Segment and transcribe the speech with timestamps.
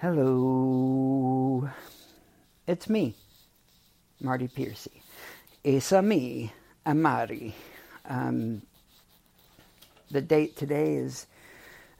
[0.00, 1.68] Hello.
[2.68, 3.16] It's me,
[4.20, 5.02] Marty Piercy.
[5.64, 6.52] It's a me,
[6.86, 7.56] Amari.
[8.08, 8.62] Um,
[10.08, 11.26] the date today is,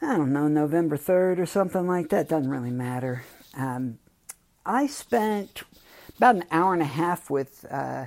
[0.01, 2.29] I don't know, November 3rd or something like that.
[2.29, 3.25] Doesn't really matter.
[3.57, 3.99] Um,
[4.65, 5.65] I spent
[6.19, 8.07] about an hour and a half with, uh,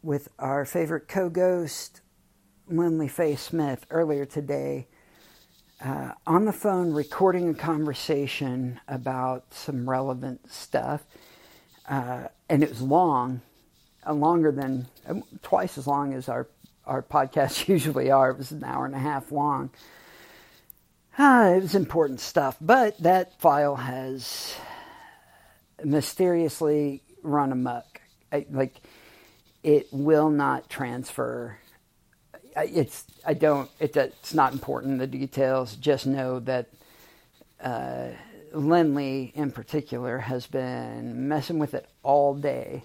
[0.00, 2.02] with our favorite co ghost,
[2.68, 4.86] Lindley Faye Smith, earlier today
[5.84, 11.02] uh, on the phone recording a conversation about some relevant stuff.
[11.88, 13.40] Uh, and it was long,
[14.06, 16.48] uh, longer than um, twice as long as our,
[16.84, 18.30] our podcasts usually are.
[18.30, 19.70] It was an hour and a half long.
[21.16, 24.54] Uh, it was important stuff, but that file has
[25.84, 28.00] mysteriously run amok.
[28.32, 28.80] I, like,
[29.62, 31.58] it will not transfer
[32.64, 35.76] it's I don't it, it's not important the details.
[35.76, 36.68] Just know that
[37.60, 38.08] uh,
[38.52, 42.82] Lindley in particular has been messing with it all day,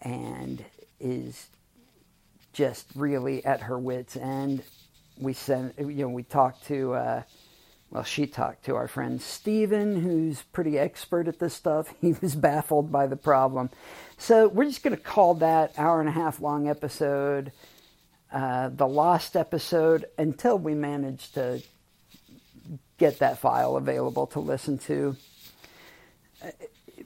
[0.00, 0.64] and
[1.00, 1.48] is
[2.52, 4.62] just really at her wits end.
[5.18, 6.94] We sent you know we talked to.
[6.94, 7.22] Uh,
[7.88, 11.94] well, she talked to our friend Steven, who's pretty expert at this stuff.
[12.00, 13.70] He was baffled by the problem.
[14.18, 17.52] So we're just going to call that hour and a half long episode
[18.32, 21.62] uh, the lost episode until we manage to
[22.98, 25.16] get that file available to listen to.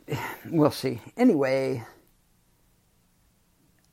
[0.47, 1.01] We'll see.
[1.17, 1.85] Anyway,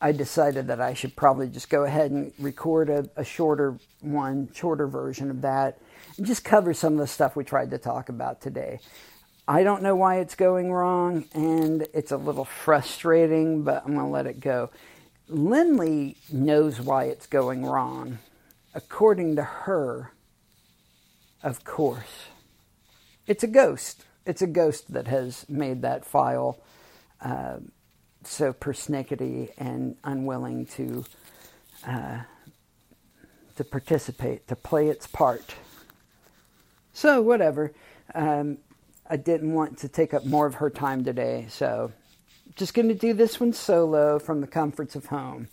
[0.02, 4.50] I decided that I should probably just go ahead and record a, a shorter one,
[4.54, 5.80] shorter version of that,
[6.18, 8.80] and just cover some of the stuff we tried to talk about today.
[9.48, 14.06] I don't know why it's going wrong, and it's a little frustrating, but I'm going
[14.06, 14.70] to let it go.
[15.30, 18.20] Lindley knows why it's going wrong.
[18.74, 20.14] According to her,
[21.44, 22.28] of course.
[23.26, 24.04] It's a ghost.
[24.26, 26.60] It's a ghost that has made that file
[27.22, 27.58] uh,
[28.24, 31.06] so persnickety and unwilling to
[31.86, 32.20] uh,
[33.56, 35.56] to participate, to play its part.
[36.94, 37.74] So whatever.
[38.14, 38.60] Um,
[39.10, 41.92] I didn't want to take up more of her time today, so
[42.58, 45.48] just going to do this one solo from the comforts of home.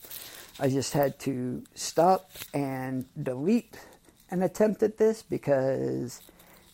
[0.59, 3.77] I just had to stop and delete
[4.31, 6.23] an attempt at this because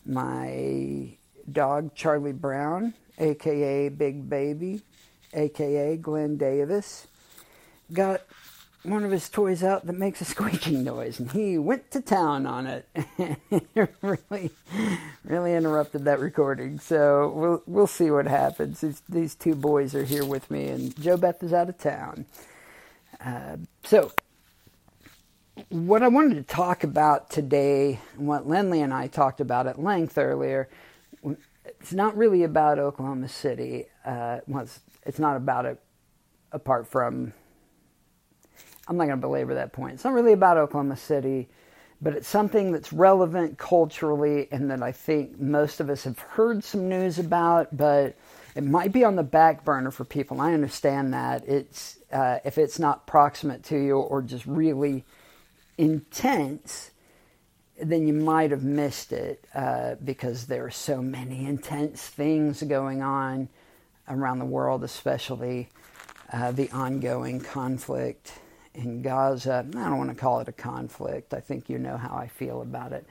[0.05, 1.17] my
[1.51, 4.81] dog Charlie Brown, aka Big Baby,
[5.33, 7.07] aka Glenn Davis,
[7.91, 8.21] got
[8.83, 12.45] one of his toys out that makes a squeaking noise, and he went to town
[12.45, 12.87] on it.
[14.01, 14.51] really,
[15.23, 16.79] really interrupted that recording.
[16.79, 18.81] So we'll we'll see what happens.
[18.81, 22.25] These, these two boys are here with me, and Joe Beth is out of town.
[23.23, 24.11] Uh, so
[25.69, 29.81] what I wanted to talk about today, and what Lindley and I talked about at
[29.81, 30.69] length earlier,
[31.63, 33.85] it's not really about Oklahoma City.
[34.03, 35.79] Uh, well, it's, it's not about it
[36.51, 37.33] apart from
[38.91, 39.93] I'm not going to belabor that point.
[39.93, 41.47] It's not really about Oklahoma City,
[42.01, 46.61] but it's something that's relevant culturally and that I think most of us have heard
[46.61, 48.17] some news about, but
[48.53, 50.41] it might be on the back burner for people.
[50.41, 51.47] I understand that.
[51.47, 55.05] It's uh, if it's not proximate to you or just really
[55.77, 56.91] intense,
[57.81, 63.01] then you might have missed it uh, because there are so many intense things going
[63.01, 63.47] on
[64.09, 65.69] around the world, especially
[66.33, 68.33] uh, the ongoing conflict
[68.73, 69.65] in Gaza.
[69.67, 71.33] I don't want to call it a conflict.
[71.33, 73.05] I think you know how I feel about it.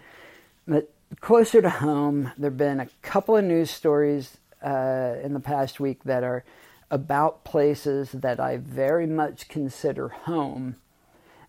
[0.67, 0.91] But
[1.21, 5.81] closer to home, there have been a couple of news stories uh, in the past
[5.81, 6.45] week that are
[6.91, 10.77] about places that I very much consider home.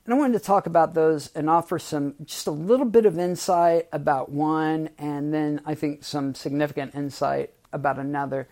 [0.05, 3.19] And I wanted to talk about those and offer some just a little bit of
[3.19, 8.47] insight about one, and then I think some significant insight about another.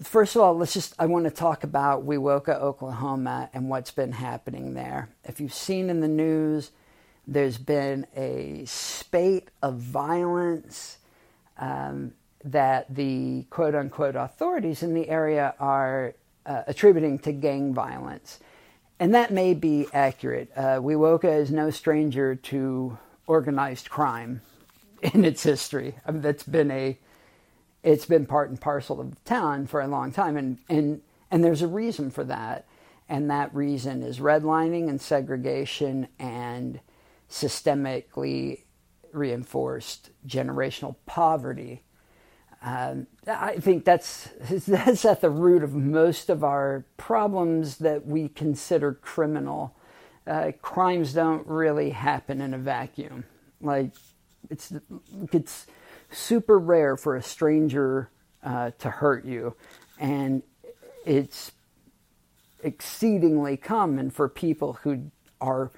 [0.00, 4.12] First of all, let's just, I want to talk about Wewoka, Oklahoma, and what's been
[4.12, 5.08] happening there.
[5.24, 6.70] If you've seen in the news,
[7.26, 10.98] there's been a spate of violence
[11.58, 12.12] um,
[12.44, 16.14] that the quote unquote authorities in the area are
[16.46, 18.38] uh, attributing to gang violence.
[19.00, 20.52] And that may be accurate.
[20.54, 24.42] Uh, Wewoka is no stranger to organized crime
[25.02, 25.96] in its history.
[26.06, 26.96] I mean, that's been a
[27.82, 31.42] it's been part and parcel of the town for a long time, and and and
[31.42, 32.66] there's a reason for that,
[33.08, 36.80] and that reason is redlining and segregation and
[37.28, 38.62] systemically
[39.12, 41.82] reinforced generational poverty.
[42.62, 44.28] Um, I think that's
[44.66, 49.74] that's at the root of most of our problems that we consider criminal.
[50.24, 53.24] Uh, crimes don't really happen in a vacuum.
[53.60, 53.90] Like
[54.50, 54.72] it's
[55.32, 55.66] it's
[56.12, 58.10] super rare for a stranger
[58.42, 59.54] uh, to hurt you.
[59.98, 60.42] And
[61.04, 61.52] it's
[62.62, 65.10] exceedingly common for people who
[65.40, 65.70] are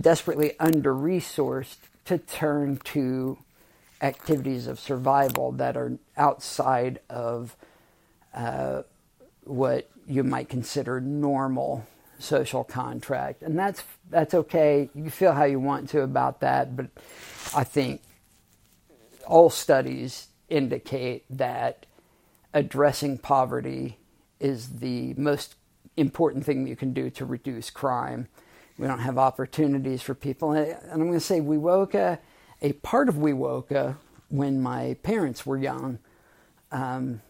[0.00, 3.38] desperately under resourced to turn to
[4.00, 7.56] activities of survival that are outside of
[8.34, 8.82] uh,
[9.44, 11.86] what you might consider normal
[12.18, 14.88] social contract, and that's that's okay.
[14.94, 16.86] You feel how you want to about that, but
[17.54, 18.00] I think
[19.26, 21.86] all studies indicate that
[22.54, 23.98] addressing poverty
[24.40, 25.54] is the most
[25.96, 28.28] important thing you can do to reduce crime.
[28.78, 32.18] We don't have opportunities for people, and I'm going to say Wewoka,
[32.60, 33.96] a part of Wewoka,
[34.28, 35.98] when my parents were young.
[36.70, 37.20] Um,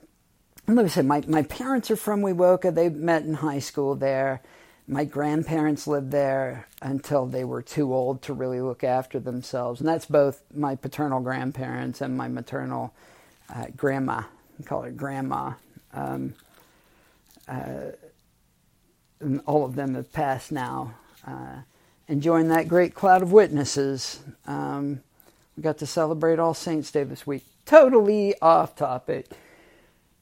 [0.68, 2.72] let me say, my, my parents are from Wewoka.
[2.72, 4.40] They met in high school there.
[4.86, 9.80] My grandparents lived there until they were too old to really look after themselves.
[9.80, 12.92] And that's both my paternal grandparents and my maternal
[13.54, 14.22] uh, grandma.
[14.58, 15.52] We call her grandma.
[15.92, 16.34] Um,
[17.46, 17.92] uh,
[19.46, 20.94] all of them have passed now.
[21.26, 21.60] Uh,
[22.08, 24.20] enjoying that great cloud of witnesses.
[24.46, 25.00] Um,
[25.56, 27.44] we got to celebrate All Saints Day this week.
[27.64, 29.28] Totally off topic.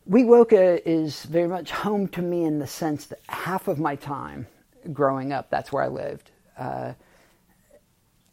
[0.09, 4.47] Wewoka is very much home to me in the sense that half of my time
[4.93, 6.31] growing up, that's where I lived.
[6.59, 6.95] Uh,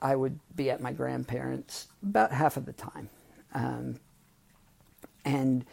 [0.01, 3.09] I would be at my grandparents about half of the time.
[3.53, 3.99] Um,
[5.25, 5.65] and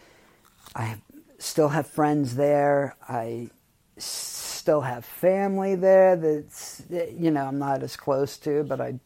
[0.75, 0.96] I
[1.38, 2.96] still have friends there.
[3.08, 3.50] I
[3.99, 8.99] still have family there that's, you know, I'm not as close to, but I,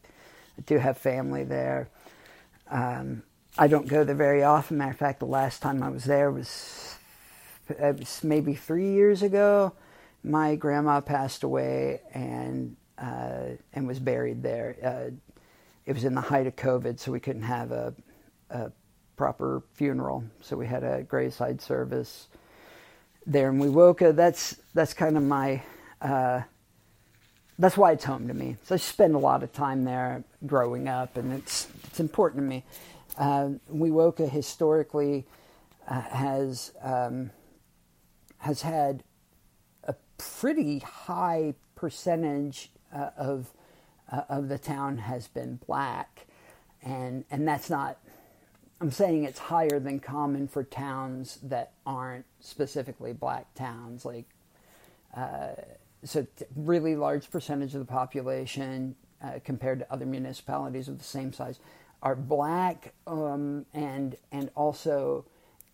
[0.65, 1.89] do have family there.
[2.69, 3.23] Um,
[3.61, 4.77] I don't go there very often.
[4.77, 6.95] Matter of fact, the last time I was there was,
[7.77, 9.73] was maybe three years ago.
[10.23, 14.77] My grandma passed away and uh, and was buried there.
[14.81, 15.11] Uh,
[15.85, 17.93] it was in the height of COVID, so we couldn't have a,
[18.49, 18.71] a
[19.17, 20.23] proper funeral.
[20.41, 22.29] So we had a graveside service
[23.25, 24.15] there in Wewoka.
[24.15, 25.61] That's that's kind of my
[26.01, 26.43] uh,
[27.57, 28.55] that's why it's home to me.
[28.63, 32.47] So I spend a lot of time there growing up, and it's it's important to
[32.47, 32.63] me.
[33.19, 35.27] Uh, Wewoka historically
[35.89, 37.31] uh, has um,
[38.37, 39.03] has had
[39.83, 43.51] a pretty high percentage uh, of
[44.09, 46.27] uh, of the town has been black,
[46.81, 47.97] and and that's not.
[48.79, 54.29] I'm saying it's higher than common for towns that aren't specifically black towns, like
[55.13, 55.49] uh,
[56.05, 56.25] so
[56.55, 61.59] really large percentage of the population uh, compared to other municipalities of the same size
[62.01, 65.25] are black um, and and also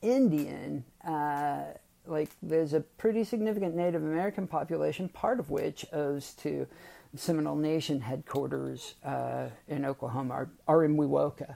[0.01, 0.83] Indian.
[1.06, 1.63] Uh,
[2.07, 6.68] like there's a pretty significant Native American population, part of which owes to
[7.16, 11.56] Seminole Nation headquarters uh, in Oklahoma, are, in Wewoka,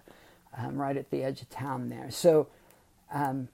[0.58, 2.10] um, right at the edge of town there.
[2.10, 2.48] So,
[3.14, 3.50] um,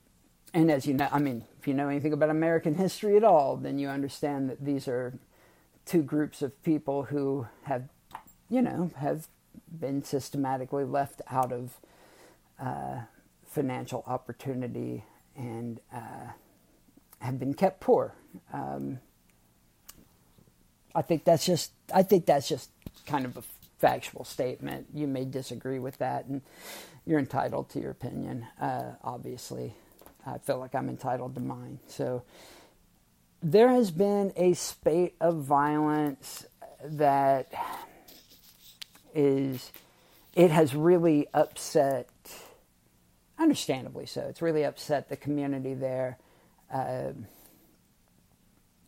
[0.54, 3.58] and as you know, I mean, if you know anything about American history at all,
[3.58, 5.14] then you understand that these are
[5.86, 7.90] two groups of people who have,
[8.50, 9.28] you know, have
[9.80, 11.80] been systematically left out of
[12.60, 13.02] uh,
[13.46, 15.04] financial opportunity
[15.36, 16.32] and uh,
[17.20, 18.14] have been kept poor.
[18.54, 19.00] Um,
[20.94, 22.70] I think that's just I think that's just
[23.06, 23.44] kind of a
[23.80, 24.88] factual statement.
[24.94, 26.42] You may disagree with that, and
[27.06, 28.48] you're entitled to your opinion.
[28.60, 29.74] Uh, obviously,
[30.26, 31.80] I feel like I'm entitled to mine.
[31.88, 32.24] So
[33.44, 36.46] there has been a spate of violence
[36.84, 37.54] that
[39.16, 39.72] is
[40.34, 42.10] it has really upset
[43.40, 46.18] understandably so it's really upset the community there.
[46.72, 47.14] Uh,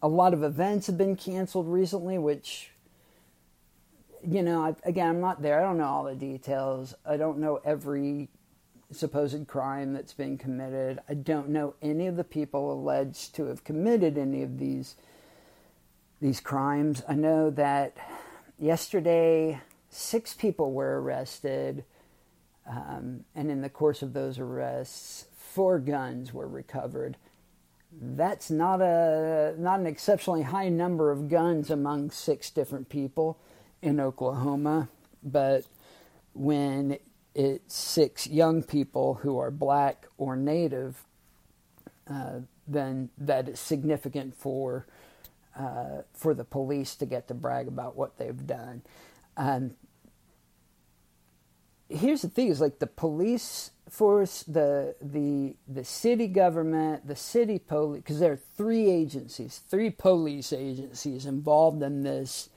[0.02, 2.72] a lot of events have been canceled recently which
[4.28, 5.60] you know I, again i'm not there.
[5.60, 6.94] I don't know all the details.
[7.06, 8.30] I don't know every
[8.92, 11.00] supposed crime that's been committed.
[11.10, 14.96] I don't know any of the people alleged to have committed any of these
[16.20, 17.04] these crimes.
[17.08, 17.96] I know that
[18.58, 19.62] yesterday
[19.98, 21.84] six people were arrested,
[22.70, 27.18] um, and in the course of those arrests, four guns were recovered.
[28.00, 33.40] That's not a not an exceptionally high number of guns among six different people
[33.82, 34.90] in Oklahoma,
[35.24, 35.66] but
[36.34, 37.00] when
[37.34, 41.04] it's six young people who are black or native,
[42.10, 44.86] uh, then that is significant for
[45.58, 48.82] uh, for the police to get to brag about what they've done.
[49.38, 49.72] Um,
[51.90, 57.60] here's the thing: is like the police force, the the the city government, the city
[57.60, 62.50] police, because there are three agencies, three police agencies involved in this,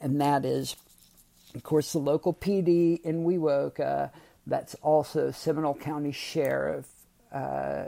[0.00, 0.76] and that is,
[1.54, 4.10] of course, the local PD in Wewoka.
[4.46, 6.86] That's also Seminole County Sheriff,
[7.32, 7.84] uh,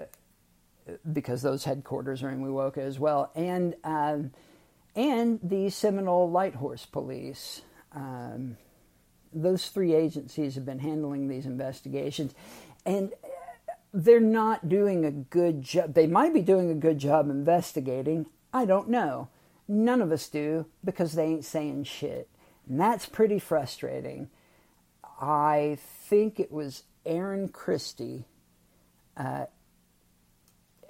[1.13, 4.33] because those headquarters are in Wewoka as well, and um,
[4.95, 7.63] and the Seminole Light Horse Police.
[7.95, 8.57] Um,
[9.33, 12.35] those three agencies have been handling these investigations,
[12.85, 13.13] and
[13.93, 15.95] they're not doing a good job.
[15.95, 18.27] They might be doing a good job investigating.
[18.53, 19.29] I don't know.
[19.69, 22.29] None of us do because they ain't saying shit.
[22.69, 24.31] And that's pretty frustrating.
[25.21, 28.27] I think it was Aaron Christie.
[29.17, 29.47] Uh,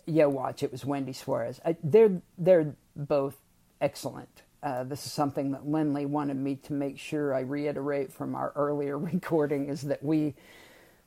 [0.07, 0.63] yeah, watch.
[0.63, 1.61] It was Wendy Suarez.
[1.65, 3.37] I, they're they're both
[3.81, 4.43] excellent.
[4.63, 8.53] Uh, this is something that Lindley wanted me to make sure I reiterate from our
[8.55, 10.35] earlier recording is that we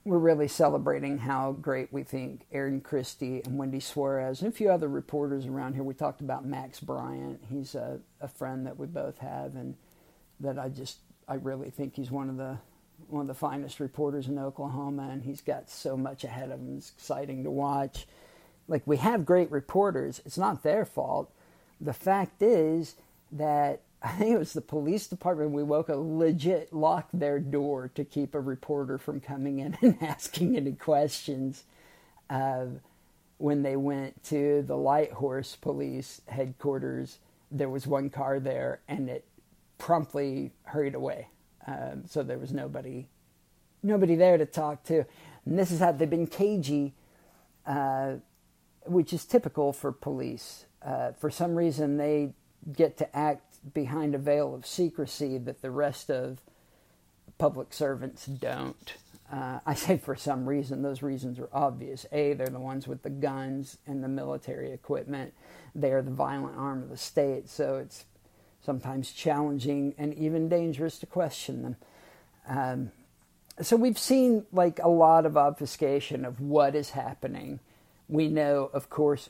[0.04, 4.70] we're really celebrating how great we think Aaron Christie and Wendy Suarez and a few
[4.70, 5.82] other reporters around here.
[5.82, 7.44] We talked about Max Bryant.
[7.50, 9.76] He's a, a friend that we both have, and
[10.40, 12.60] that I just I really think he's one of the
[13.10, 16.78] one of the finest reporters in Oklahoma, and he's got so much ahead of him.
[16.78, 18.06] It's exciting to watch.
[18.68, 20.22] Like we have great reporters.
[20.24, 21.32] It's not their fault.
[21.82, 22.96] The fact is
[23.32, 27.90] that I think it was the police department we woke up legit locked their door
[27.96, 31.64] to keep a reporter from coming in and asking any questions.
[32.30, 32.66] Uh,
[33.38, 37.20] when they went to the Light Horse Police headquarters,
[37.52, 39.26] there was one car there, and it
[39.78, 41.28] promptly hurried away.
[41.68, 43.08] Um, so there was nobody,
[43.84, 45.06] nobody there to talk to.
[45.46, 46.94] And this is how they've been cagey,
[47.66, 48.16] uh,
[48.86, 50.66] which is typical for police.
[50.82, 52.34] Uh, for some reason, they
[52.72, 56.40] get to act behind a veil of secrecy that the rest of
[57.38, 58.94] public servants don't.
[59.32, 62.06] Uh, I say for some reason, those reasons are obvious.
[62.12, 65.34] A, they're the ones with the guns and the military equipment.
[65.74, 68.06] They are the violent arm of the state, so it's
[68.62, 71.76] sometimes challenging and even dangerous to question them.
[72.48, 72.92] Um,
[73.62, 77.60] so we've seen like a lot of obfuscation of what is happening.
[78.08, 79.30] We know, of course,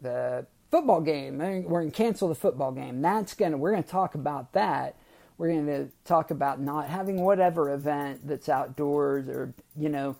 [0.00, 1.38] the football game.
[1.38, 3.00] We're going to cancel the football game.
[3.02, 4.96] That's going to, we're going to talk about that.
[5.36, 10.16] We're going to talk about not having whatever event that's outdoors or, you know,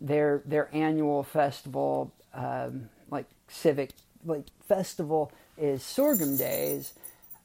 [0.00, 3.90] their, their annual festival, um, like civic,
[4.24, 6.92] like festival is sorghum days.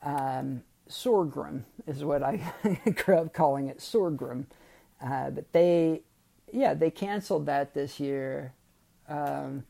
[0.02, 2.54] Um, sorghum is what I
[2.96, 4.48] grew up calling it, sorghum.
[5.02, 6.02] Uh, but they,
[6.52, 8.54] yeah, they canceled that this year.
[9.08, 9.64] Um,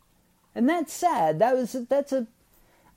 [0.56, 1.40] and that's sad.
[1.40, 2.28] That was that's a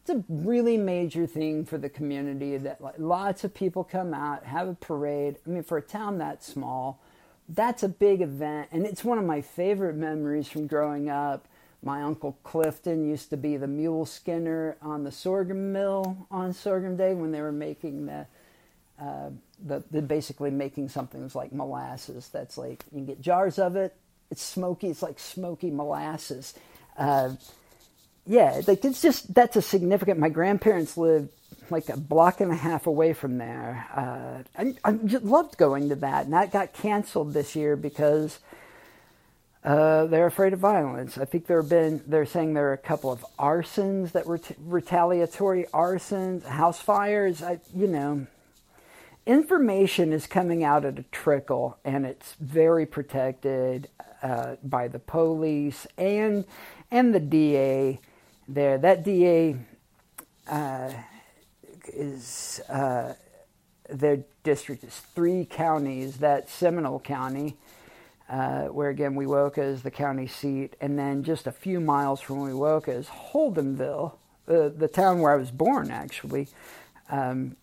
[0.08, 4.68] it's a really major thing for the community that lots of people come out, have
[4.68, 5.36] a parade.
[5.44, 7.00] I mean, for a town that small,
[7.48, 11.48] that's a big event, and it's one of my favorite memories from growing up.
[11.82, 16.96] My uncle Clifton used to be the mule skinner on the sorghum mill on sorghum
[16.96, 18.26] day when they were making the,
[19.00, 19.30] uh,
[19.64, 22.28] the, the basically making something that's like molasses.
[22.28, 23.96] That's like you can get jars of it.
[24.30, 24.86] It's smoky.
[24.88, 26.54] It's like smoky molasses.
[26.96, 27.30] Uh,
[28.26, 30.18] yeah, like it's just that's a significant.
[30.18, 31.30] My grandparents lived
[31.70, 33.86] like a block and a half away from there.
[33.94, 34.90] Uh, I, I
[35.22, 38.38] loved going to that, and that got canceled this year because
[39.64, 41.18] uh, they're afraid of violence.
[41.18, 42.02] I think there have been.
[42.06, 47.42] They're saying there are a couple of arsons that were t- retaliatory arsons, house fires.
[47.42, 48.26] I, you know,
[49.24, 53.88] information is coming out at a trickle, and it's very protected
[54.22, 56.44] uh, by the police and
[56.90, 58.00] and the DA
[58.48, 58.78] there.
[58.78, 59.56] That DA
[60.48, 60.92] uh,
[61.92, 63.14] is uh,
[63.88, 66.18] their district is three counties.
[66.18, 67.56] That Seminole County,
[68.28, 72.38] uh, where again Wewoka is the county seat, and then just a few miles from
[72.38, 74.12] Wewoka is Holdenville,
[74.48, 76.48] uh, the town where I was born, actually.
[77.10, 77.56] Um,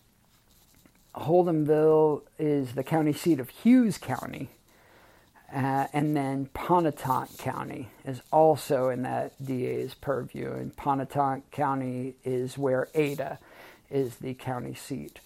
[1.14, 4.50] Holdenville is the county seat of Hughes County.
[5.54, 12.58] Uh, and then Pontotoc County is also in that DA's purview, and Pontotoc County is
[12.58, 13.38] where Ada
[13.88, 15.20] is the county seat.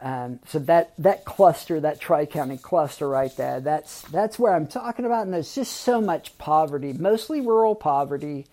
[0.00, 5.04] Um, so that that cluster, that tri-county cluster right there, that's that's where I'm talking
[5.04, 5.24] about.
[5.24, 8.46] And there's just so much poverty, mostly rural poverty,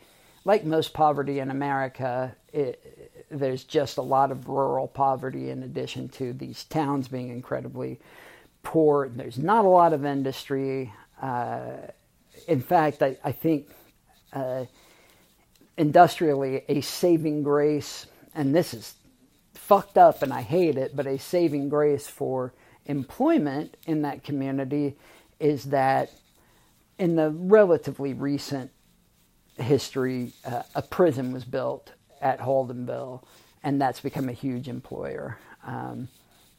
[0.46, 2.36] like most poverty in America.
[2.52, 8.00] It, there's just a lot of rural poverty in addition to these towns being incredibly
[8.64, 9.10] poor.
[9.10, 10.92] There's not a lot of industry.
[11.22, 11.88] Uh,
[12.48, 13.70] in fact, I, I think
[14.34, 14.66] uh,
[15.78, 18.96] industrially, a saving grace, and this is
[19.54, 22.54] fucked up and I hate it, but a saving grace for
[22.86, 24.96] employment in that community
[25.40, 26.12] is that
[26.98, 28.72] in the relatively recent
[29.58, 33.24] history, uh, a prison was built at Holdenville,
[33.64, 35.38] and that's become a huge employer.
[35.66, 36.10] Um,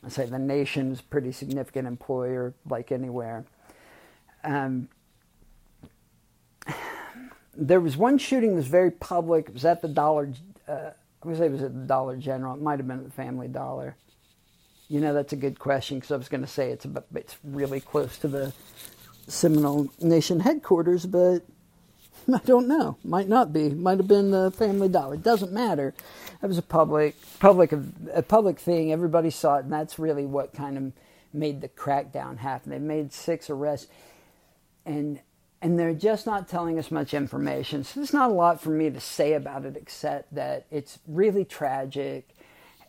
[0.04, 3.44] I say the nation's pretty significant employer, like anywhere.
[4.44, 4.88] Um,
[7.54, 9.48] there was one shooting that was very public.
[9.48, 10.32] It was at the Dollar.
[10.68, 10.92] Uh, I'm
[11.22, 12.54] gonna say it was at the Dollar General.
[12.54, 13.96] It might have been at the Family Dollar.
[14.88, 17.36] You know, that's a good question because I was going to say it's about, it's
[17.44, 18.52] really close to the
[19.28, 21.44] Seminole Nation headquarters, but
[22.34, 22.96] I don't know.
[23.04, 23.68] Might not be.
[23.70, 25.14] Might have been the Family Dollar.
[25.14, 25.94] It doesn't matter.
[26.42, 27.72] It was a public, public,
[28.12, 28.90] a public thing.
[28.90, 30.92] Everybody saw it, and that's really what kind of
[31.32, 32.72] made the crackdown happen.
[32.72, 33.86] They made six arrests,
[34.84, 35.20] and
[35.62, 37.84] and they're just not telling us much information.
[37.84, 41.44] So there's not a lot for me to say about it except that it's really
[41.44, 42.34] tragic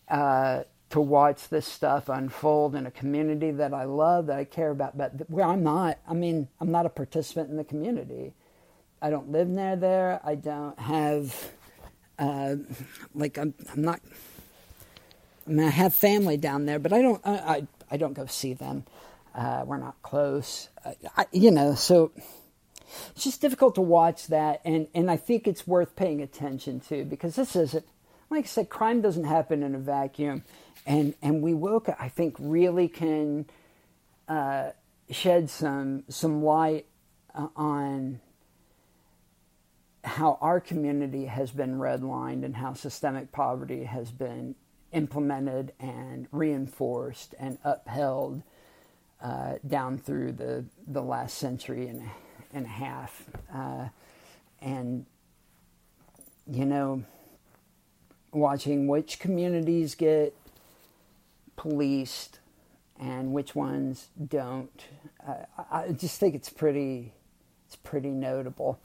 [0.07, 4.71] uh, to watch this stuff unfold in a community that I love, that I care
[4.71, 5.99] about, but where I'm not.
[6.07, 8.33] I mean, I'm not a participant in the community.
[9.01, 10.21] I don't live near there.
[10.23, 11.51] I don't have,
[12.19, 12.55] uh,
[13.15, 13.99] like, I'm, I'm, not.
[15.47, 17.21] I mean, I have family down there, but I don't.
[17.25, 18.85] I I, I don't go see them.
[19.33, 20.69] Uh, we're not close.
[21.17, 22.11] I, you know, so
[23.15, 27.05] it's just difficult to watch that, and and I think it's worth paying attention to
[27.05, 27.85] because this isn't.
[28.29, 30.43] Like I said, crime doesn't happen in a vacuum,
[30.85, 31.95] and and Wewoka.
[31.99, 33.45] I think really can
[34.27, 34.71] uh,
[35.09, 36.85] shed some some light
[37.33, 38.19] uh, on
[40.03, 44.55] how our community has been redlined and how systemic poverty has been
[44.91, 48.41] implemented and reinforced and upheld
[49.21, 52.09] uh, down through the, the last century and,
[52.53, 53.25] and a half.
[53.53, 53.87] Uh,
[54.61, 55.05] and,
[56.47, 57.03] you know,
[58.31, 60.35] watching which communities get
[61.55, 62.39] policed
[62.99, 64.85] and which ones don't.
[65.25, 67.13] Uh, I just think it's pretty,
[67.67, 68.79] it's pretty notable.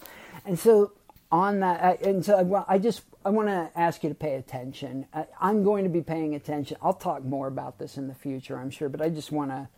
[0.44, 0.92] And so
[1.30, 5.06] on that, and so I, I just I want to ask you to pay attention.
[5.12, 6.76] I, I'm going to be paying attention.
[6.80, 9.68] I'll talk more about this in the future, I'm sure, but I just want to.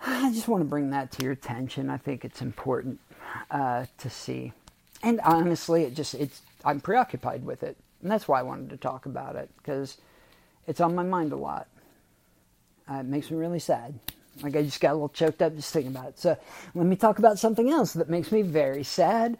[0.06, 1.90] I just want to bring that to your attention.
[1.90, 3.00] I think it's important
[3.50, 4.52] uh, to see,
[5.02, 8.76] and honestly, it just it's I'm preoccupied with it, and that's why I wanted to
[8.76, 9.98] talk about it because
[10.66, 11.68] it's on my mind a lot.
[12.90, 13.94] Uh, it makes me really sad.
[14.42, 16.18] Like I just got a little choked up just thinking about it.
[16.18, 16.36] So
[16.74, 19.36] let me talk about something else that makes me very sad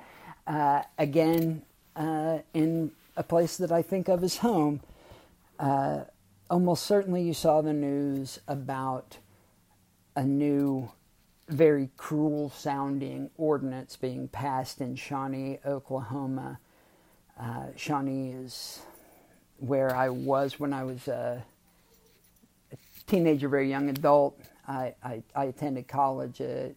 [0.46, 1.62] uh, again,
[1.94, 4.80] uh, in a place that I think of as home,
[5.58, 6.00] uh,
[6.50, 9.18] almost certainly you saw the news about
[10.20, 10.86] a new,
[11.48, 16.60] very cruel sounding ordinance being passed in Shawnee, Oklahoma.
[17.40, 18.80] Uh, Shawnee is
[19.56, 21.42] where I was when I was a,
[22.70, 24.38] a teenager, very young adult.
[24.68, 26.74] I, I, I attended college at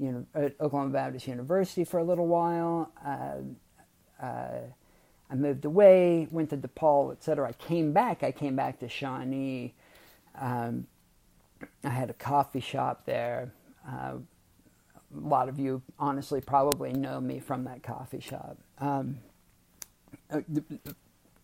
[0.00, 2.90] you know, at Oklahoma Baptist University for a little while.
[3.06, 4.62] Uh, uh,
[5.30, 7.50] I moved away, went to DePaul, etc.
[7.50, 8.24] I came back.
[8.24, 9.74] I came back to Shawnee.
[10.34, 10.88] Um,
[11.82, 13.52] I had a coffee shop there.
[13.86, 14.14] Uh,
[15.14, 19.18] a lot of you, honestly, probably know me from that coffee shop um,
[20.30, 20.40] uh,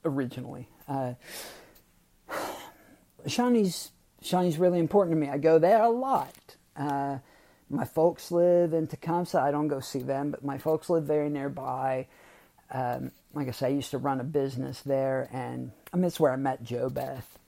[0.05, 0.69] originally.
[0.89, 1.15] Uh,
[3.27, 3.93] Shawnee's
[4.23, 5.29] Shawnee's really important to me.
[5.29, 6.57] I go there a lot.
[6.77, 7.19] Uh,
[7.69, 9.41] my folks live in Tecumseh.
[9.41, 12.07] I don't go see them, but my folks live very nearby.
[12.73, 16.21] Um, like I say, I used to run a business there, and I mean, it's
[16.21, 17.39] where I met Joe Beth.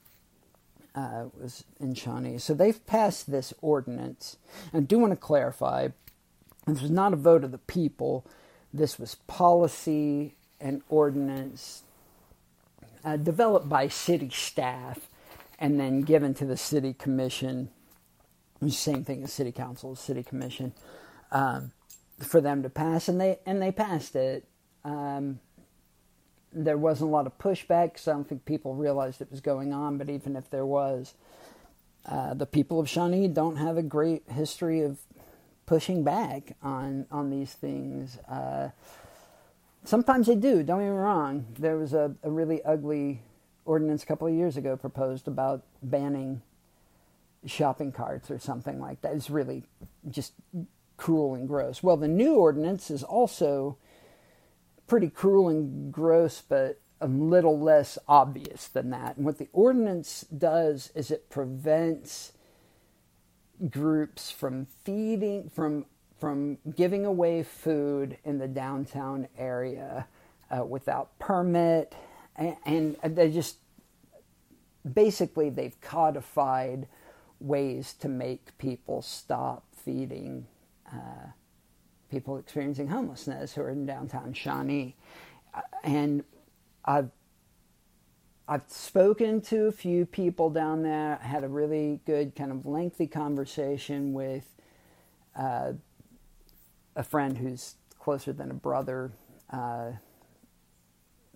[0.94, 2.38] Uh, was in Shawnee.
[2.38, 4.36] So they've passed this ordinance.
[4.72, 5.88] And I do want to clarify
[6.66, 8.26] this was not a vote of the people,
[8.74, 11.82] this was policy and ordinance
[13.04, 15.08] uh, developed by city staff
[15.58, 17.70] and then given to the city commission
[18.70, 20.72] same thing as city council, city commission,
[21.32, 21.72] um,
[22.20, 24.44] for them to pass, and they and they passed it.
[24.84, 25.40] Um,
[26.52, 29.72] there wasn't a lot of pushback because I don't think people realized it was going
[29.72, 29.98] on.
[29.98, 31.14] But even if there was,
[32.06, 34.98] uh, the people of Shawnee don't have a great history of
[35.66, 38.18] pushing back on on these things.
[38.28, 38.70] Uh,
[39.84, 40.62] sometimes they do.
[40.62, 41.46] Don't get me wrong.
[41.58, 43.22] There was a, a really ugly
[43.64, 46.42] ordinance a couple of years ago proposed about banning
[47.46, 49.14] shopping carts or something like that.
[49.14, 49.64] It's really
[50.08, 50.32] just
[50.96, 51.82] cruel and gross.
[51.82, 53.76] Well, the new ordinance is also
[54.92, 59.16] pretty cruel and gross, but a little less obvious than that.
[59.16, 62.32] And what the ordinance does is it prevents
[63.70, 65.86] groups from feeding from
[66.20, 70.06] from giving away food in the downtown area
[70.50, 71.94] uh, without permit
[72.36, 72.56] and,
[73.02, 73.56] and they just
[74.92, 76.86] basically they've codified
[77.40, 80.46] ways to make people stop feeding
[80.92, 81.28] uh,
[82.12, 84.94] people experiencing homelessness who are in downtown Shawnee.
[85.54, 86.22] Uh, and
[86.84, 87.10] I've
[88.46, 91.18] I've spoken to a few people down there.
[91.22, 94.46] I had a really good kind of lengthy conversation with
[95.34, 95.72] uh,
[96.94, 99.12] a friend who's closer than a brother.
[99.48, 99.92] Uh,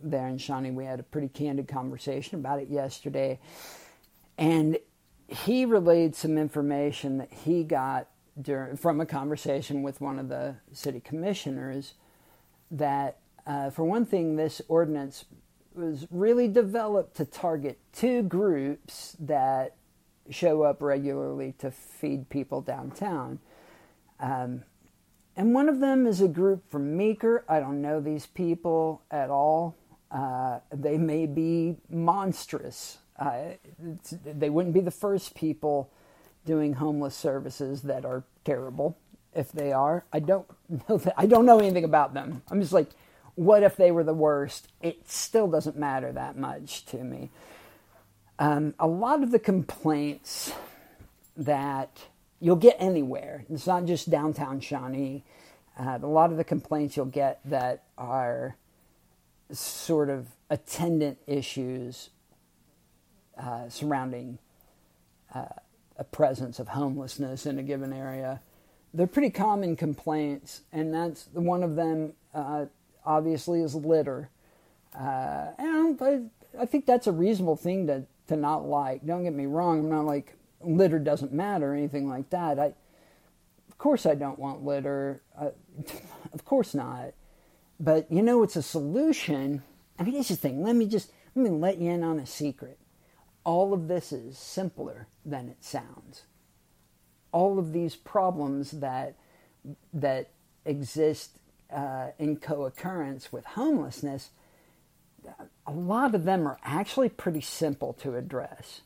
[0.02, 3.38] there in Shawnee, we had a pretty candid conversation about it yesterday,
[4.36, 4.78] and
[5.26, 8.08] he relayed some information that he got
[8.40, 11.94] during, from a conversation with one of the city commissioners.
[12.70, 15.24] That, uh, for one thing, this ordinance
[15.74, 19.76] was really developed to target two groups that
[20.30, 23.38] show up regularly to feed people downtown.
[24.18, 24.62] Um,
[25.36, 27.44] and one of them is a group from Meeker.
[27.48, 29.76] I don't know these people at all.
[30.10, 32.98] Uh, they may be monstrous.
[33.18, 33.54] Uh,
[34.24, 35.90] they wouldn't be the first people
[36.46, 38.96] doing homeless services that are terrible.
[39.34, 40.46] If they are, I don't
[40.88, 40.96] know.
[40.96, 42.42] That, I don't know anything about them.
[42.50, 42.88] I'm just like,
[43.34, 44.68] what if they were the worst?
[44.80, 47.30] It still doesn't matter that much to me.
[48.38, 50.52] Um, a lot of the complaints
[51.36, 52.06] that
[52.40, 55.24] you'll get anywhere, it's not just downtown Shawnee.
[55.78, 58.56] Uh, a lot of the complaints you'll get that are
[59.50, 62.10] sort of attendant issues
[63.38, 64.38] uh, surrounding
[65.34, 65.44] uh,
[65.98, 68.40] a presence of homelessness in a given area.
[68.94, 72.12] They're pretty common complaints, and that's one of them.
[72.34, 72.66] Uh,
[73.04, 74.30] obviously, is litter,
[74.98, 76.20] uh, and I,
[76.60, 79.04] I think that's a reasonable thing to to not like.
[79.06, 79.80] Don't get me wrong.
[79.80, 82.58] I'm not like litter doesn't matter or anything like that.
[82.58, 82.74] I,
[83.68, 85.22] of course, I don't want litter.
[86.32, 87.12] Of course not.
[87.80, 89.62] But you know, it's a solution.
[89.98, 90.62] I mean, it's the thing.
[90.62, 92.78] Let me just let me let you in on a secret.
[93.46, 96.24] All of this is simpler than it sounds.
[97.30, 99.14] All of these problems that
[99.94, 100.30] that
[100.64, 101.38] exist
[101.72, 104.30] uh, in co-occurrence with homelessness,
[105.64, 108.80] a lot of them are actually pretty simple to address.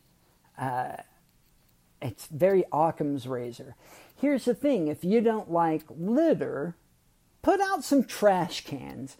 [0.58, 0.96] Uh,
[2.02, 3.76] it's very Occam's razor.
[4.14, 6.76] Here's the thing: if you don't like litter,
[7.42, 9.16] put out some trash cans.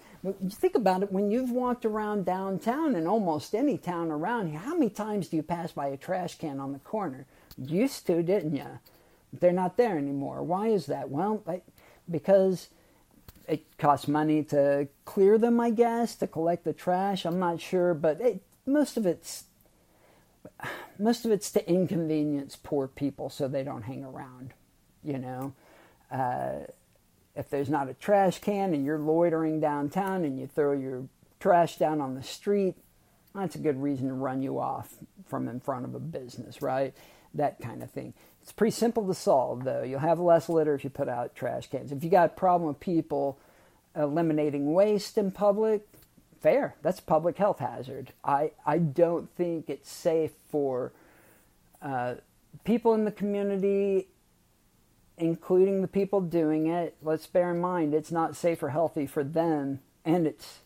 [0.51, 4.59] Think about it when you've walked around downtown in almost any town around here.
[4.59, 7.27] How many times do you pass by a trash can on the corner?
[7.57, 8.79] Used to, didn't you?
[9.33, 10.43] They're not there anymore.
[10.43, 11.09] Why is that?
[11.09, 11.43] Well,
[12.11, 12.69] because
[13.49, 17.25] it costs money to clear them, I guess, to collect the trash.
[17.25, 19.45] I'm not sure, but it, most of it's
[20.99, 24.53] most of it's to inconvenience poor people so they don't hang around.
[25.03, 25.55] You know.
[26.11, 26.67] Uh,
[27.35, 31.05] if there's not a trash can and you're loitering downtown and you throw your
[31.39, 32.75] trash down on the street,
[33.35, 34.95] that's a good reason to run you off
[35.27, 36.95] from in front of a business, right?
[37.35, 38.15] That kind of thing.
[38.43, 39.83] It's pretty simple to solve, though.
[39.83, 41.93] You'll have less litter if you put out trash cans.
[41.93, 43.39] If you got a problem with people
[43.95, 45.87] eliminating waste in public,
[46.41, 46.75] fair.
[46.83, 48.13] That's a public health hazard.
[48.25, 50.93] I, I don't think it's safe for
[51.83, 52.17] uh,
[52.65, 54.09] people in the community
[55.21, 59.23] including the people doing it, let's bear in mind it's not safe or healthy for
[59.23, 60.61] them, and it's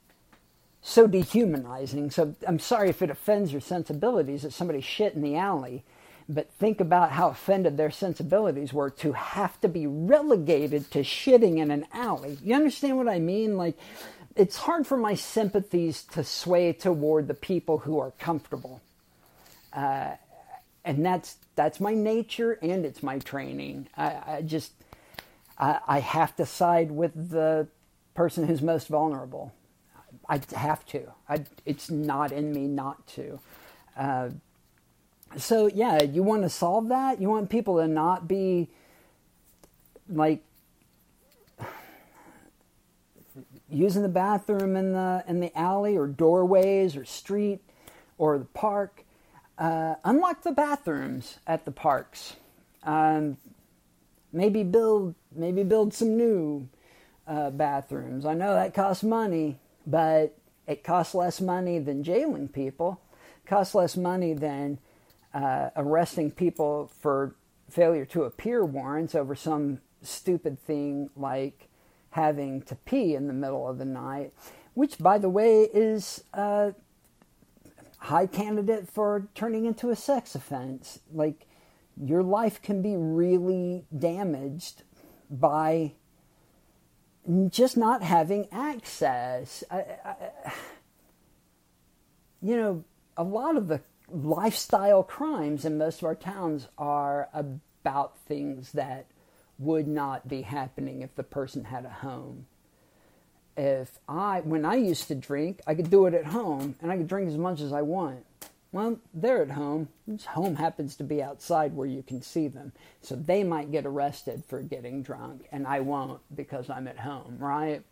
[0.80, 2.10] so dehumanizing.
[2.10, 5.84] So I'm sorry if it offends your sensibilities that somebody shit in the alley,
[6.28, 11.58] but think about how offended their sensibilities were to have to be relegated to shitting
[11.58, 12.38] in an alley.
[12.42, 13.56] You understand what I mean?
[13.56, 13.76] Like,
[14.36, 18.80] it's hard for my sympathies to sway toward the people who are comfortable.
[19.72, 20.12] Uh,
[20.84, 23.88] and that's that's my nature and it's my training.
[23.96, 24.72] I, I just
[25.58, 27.68] I, I, have to side with the
[28.14, 29.52] person who's most vulnerable.
[30.28, 31.12] I have to.
[31.28, 33.40] I, it's not in me not to.
[33.96, 34.30] Uh,
[35.36, 37.20] so yeah, you want to solve that.
[37.20, 38.68] You want people to not be
[40.08, 40.42] like
[43.70, 47.60] using the bathroom in the in the alley or doorways or street
[48.18, 49.03] or the park
[49.58, 52.36] uh, unlock the bathrooms at the parks.
[52.82, 53.38] Um,
[54.32, 56.68] maybe build maybe build some new
[57.26, 58.26] uh, bathrooms.
[58.26, 60.36] I know that costs money, but
[60.66, 63.00] it costs less money than jailing people.
[63.44, 64.78] It costs less money than
[65.32, 67.34] uh, arresting people for
[67.70, 71.68] failure to appear warrants over some stupid thing like
[72.10, 74.32] having to pee in the middle of the night,
[74.74, 76.70] which, by the way, is uh,
[78.04, 81.00] high candidate for turning into a sex offense.
[81.12, 81.46] Like,
[81.96, 84.82] your life can be really damaged
[85.30, 85.92] by
[87.48, 89.64] just not having access.
[89.70, 90.16] I, I,
[92.42, 92.84] you know,
[93.16, 99.06] a lot of the lifestyle crimes in most of our towns are about things that
[99.58, 102.44] would not be happening if the person had a home
[103.56, 106.96] if I, when I used to drink, I could do it at home and I
[106.96, 108.24] could drink as much as I want.
[108.72, 109.88] Well, they're at home.
[110.08, 112.72] This home happens to be outside where you can see them.
[113.02, 117.36] So they might get arrested for getting drunk, and I won't because I'm at home,
[117.38, 117.84] right?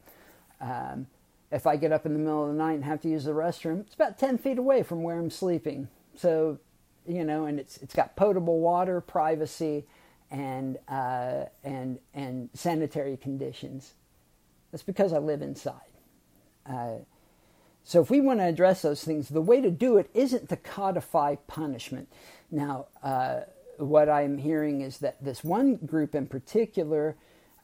[0.60, 1.06] Um,
[1.52, 3.30] if I get up in the middle of the night and have to use the
[3.30, 5.86] restroom, it's about 10 feet away from where I'm sleeping.
[6.16, 6.58] So,
[7.06, 9.84] you know, and it's, it's got potable water, privacy,
[10.32, 13.92] and, uh, and, and sanitary conditions.
[14.72, 15.74] That's because I live inside.
[16.66, 16.96] Uh,
[17.84, 20.56] so, if we want to address those things, the way to do it isn't to
[20.56, 22.08] codify punishment.
[22.50, 23.40] Now, uh,
[23.76, 27.16] what I'm hearing is that this one group in particular,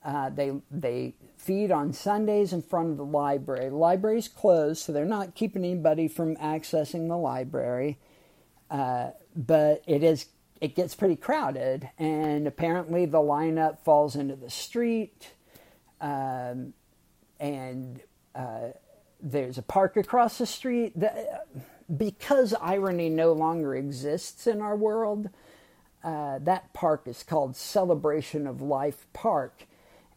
[0.05, 3.69] uh, they they feed on Sundays in front of the library.
[3.69, 7.99] The library's closed, so they're not keeping anybody from accessing the library.
[8.71, 10.27] Uh, but it is
[10.61, 15.31] it gets pretty crowded, and apparently the lineup falls into the street,
[16.01, 16.75] um,
[17.41, 18.01] and
[18.35, 18.69] uh,
[19.21, 20.95] there's a park across the street.
[21.97, 25.31] because irony no longer exists in our world,
[26.05, 29.67] uh, that park is called Celebration of Life Park.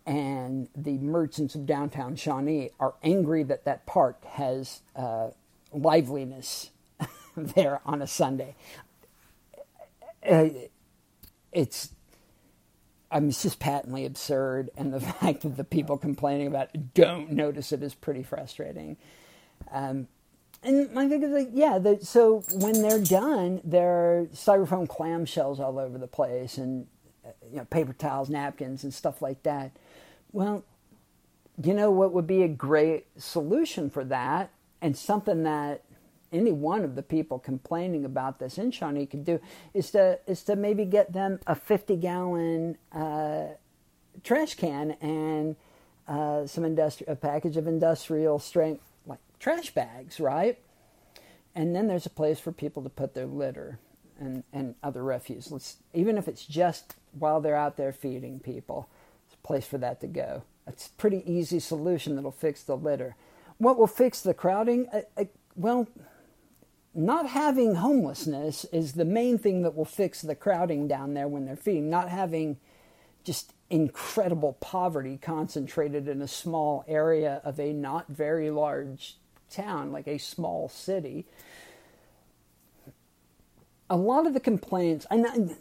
[0.06, 5.30] And the merchants of downtown Shawnee are angry that that park has uh,
[5.72, 6.72] liveliness
[7.38, 8.56] there on a Sunday.
[10.28, 10.50] Uh,
[11.52, 11.94] it's
[13.12, 16.94] I mean, it's just patently absurd, and the fact that the people complaining about it
[16.94, 18.98] don't notice it is pretty frustrating.
[19.72, 20.08] Um,
[20.64, 25.60] and my thing is like, yeah, the, so when they're done, there are styrofoam clamshells
[25.60, 26.88] all over the place, and
[27.26, 29.72] uh, you know, paper towels, napkins, and stuff like that.
[30.32, 30.64] Well,
[31.62, 35.84] you know what would be a great solution for that, and something that
[36.32, 39.40] any one of the people complaining about this in Shawnee could do
[39.74, 43.48] is to is to maybe get them a 50 gallon uh,
[44.24, 45.56] trash can and
[46.08, 50.60] uh, some industri- a package of industrial strength like trash bags, right?
[51.56, 53.80] And then there's a place for people to put their litter
[54.20, 55.52] and, and other refuse.
[55.52, 58.90] Let's, even if it's just while they're out there feeding people,
[59.26, 60.44] it's a place for that to go.
[60.68, 63.16] It's a pretty easy solution that'll fix the litter.
[63.58, 64.88] What will fix the crowding?
[64.94, 65.88] Uh, uh, well,
[66.94, 71.46] not having homelessness is the main thing that will fix the crowding down there when
[71.46, 71.90] they're feeding.
[71.90, 72.58] Not having
[73.24, 79.18] just incredible poverty concentrated in a small area of a not very large
[79.50, 81.26] town, like a small city.
[83.90, 85.56] A lot of the complaints, and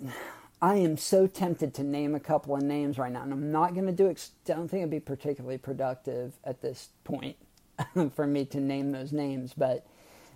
[0.63, 3.75] I am so tempted to name a couple of names right now, and I'm not
[3.75, 4.29] going to do it.
[4.49, 7.37] I don't think it'd be particularly productive at this point
[8.15, 9.87] for me to name those names, but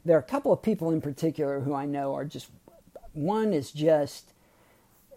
[0.04, 2.48] there are a couple of people in particular who I know are just
[3.12, 4.32] one is just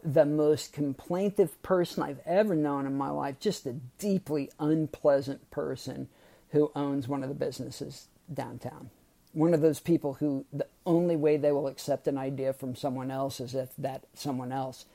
[0.03, 6.07] the most complaintive person I've ever known in my life, just a deeply unpleasant person
[6.51, 8.89] who owns one of the businesses downtown.
[9.33, 13.11] One of those people who the only way they will accept an idea from someone
[13.11, 14.85] else is if that someone else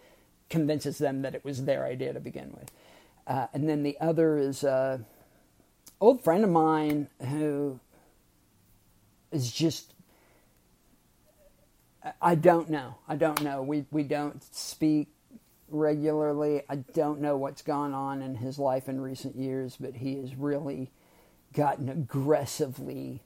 [0.48, 2.70] convinces them that it was their idea to begin with.
[3.26, 4.98] Uh, and then the other is an uh,
[6.00, 7.78] old friend of mine who
[9.32, 9.92] is just
[12.20, 12.96] I don't know.
[13.06, 13.62] I don't know.
[13.62, 15.08] We we don't speak
[15.68, 16.62] regularly.
[16.68, 20.34] I don't know what's gone on in his life in recent years, but he has
[20.34, 20.90] really
[21.52, 23.22] gotten aggressively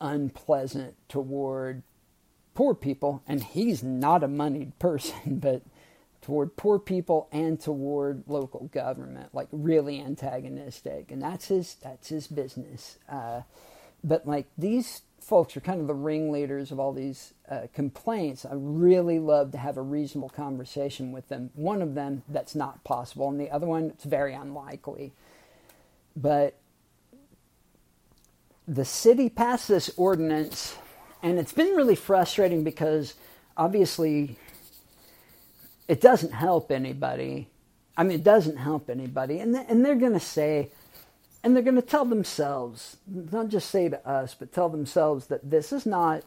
[0.00, 1.82] unpleasant toward
[2.54, 5.62] poor people, and he's not a moneyed person, but
[6.20, 12.26] toward poor people and toward local government, like really antagonistic, and that's his that's his
[12.26, 12.98] business.
[13.08, 13.42] Uh,
[14.02, 18.44] but like these folks are kind of the ringleaders of all these uh, complaints.
[18.44, 21.50] I really love to have a reasonable conversation with them.
[21.54, 25.12] One of them that's not possible, and the other one it's very unlikely.
[26.16, 26.58] But
[28.66, 30.76] the city passed this ordinance,
[31.22, 33.14] and it's been really frustrating because
[33.56, 34.36] obviously
[35.86, 37.48] it doesn't help anybody.
[37.96, 40.70] I mean, it doesn't help anybody, and and they're going to say
[41.42, 45.50] and they're going to tell themselves, not just say to us, but tell themselves that
[45.50, 46.22] this is not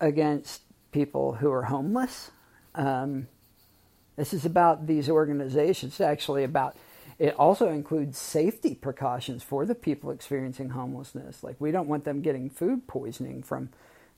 [0.00, 0.62] against
[0.92, 2.30] people who are homeless.
[2.74, 3.28] Um,
[4.16, 6.76] this is about these organizations, it's actually about
[7.18, 11.42] it also includes safety precautions for the people experiencing homelessness.
[11.42, 13.70] Like we don't want them getting food poisoning from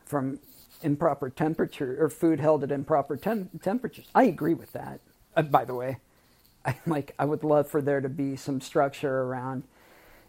[0.05, 0.39] from
[0.83, 4.07] improper temperature or food held at improper tem- temperatures.
[4.15, 5.01] I agree with that.
[5.37, 5.99] Uh, by the way,
[6.67, 9.65] I like I would love for there to be some structure around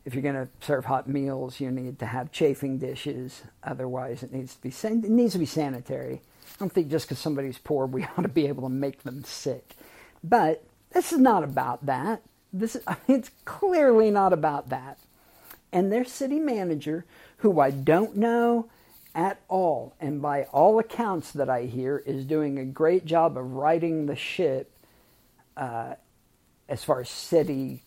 [0.06, 3.44] if you're going to serve hot meals, you need to have chafing dishes.
[3.64, 6.22] Otherwise, it needs to be san- it needs to be sanitary.
[6.46, 9.24] I don't think just because somebody's poor, we ought to be able to make them
[9.24, 9.76] sick.
[10.24, 12.22] But this is not about that.
[12.52, 14.98] This is, it's clearly not about that.
[15.72, 17.06] And their city manager,
[17.38, 18.70] who I don't know
[19.14, 23.52] at all, and by all accounts that I hear, is doing a great job of
[23.54, 24.72] righting the ship
[25.56, 25.96] uh,
[26.68, 27.84] as far as city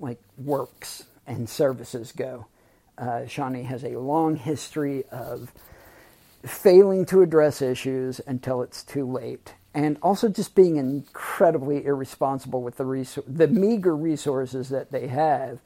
[0.00, 2.46] like works and services go.
[2.98, 5.52] Uh, Shawnee has a long history of
[6.44, 12.78] failing to address issues until it's too late, and also just being incredibly irresponsible with
[12.78, 15.60] the resor- the meager resources that they have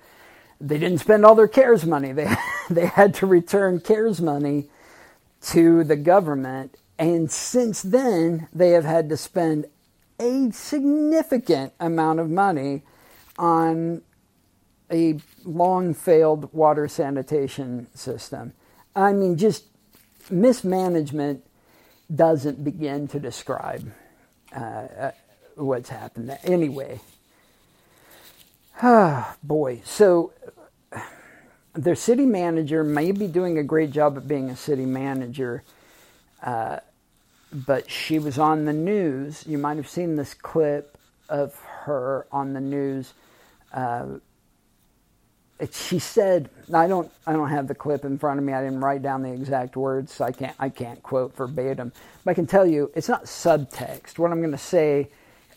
[0.60, 2.12] they didn't spend all their CARES money.
[2.12, 2.34] They
[2.70, 4.68] they had to return CARES money
[5.42, 9.66] to the government, and since then they have had to spend
[10.20, 12.82] a significant amount of money
[13.38, 14.02] on
[14.92, 18.52] a long failed water sanitation system.
[18.94, 19.64] I mean, just
[20.30, 21.44] mismanagement
[22.14, 23.90] doesn't begin to describe
[24.54, 25.10] uh, uh
[25.56, 26.36] what's happened.
[26.44, 27.00] Anyway,
[28.82, 29.80] Ah, boy.
[29.84, 30.32] So
[31.74, 35.62] their city manager may be doing a great job at being a city manager,
[36.42, 36.80] uh,
[37.52, 39.44] but she was on the news.
[39.46, 43.14] You might have seen this clip of her on the news.
[43.72, 44.18] Uh,
[45.72, 48.52] she said, "I don't, I don't have the clip in front of me.
[48.52, 51.92] I didn't write down the exact words, so I can't, I can't quote verbatim.
[52.24, 54.18] But I can tell you, it's not subtext.
[54.18, 55.08] What I'm going to say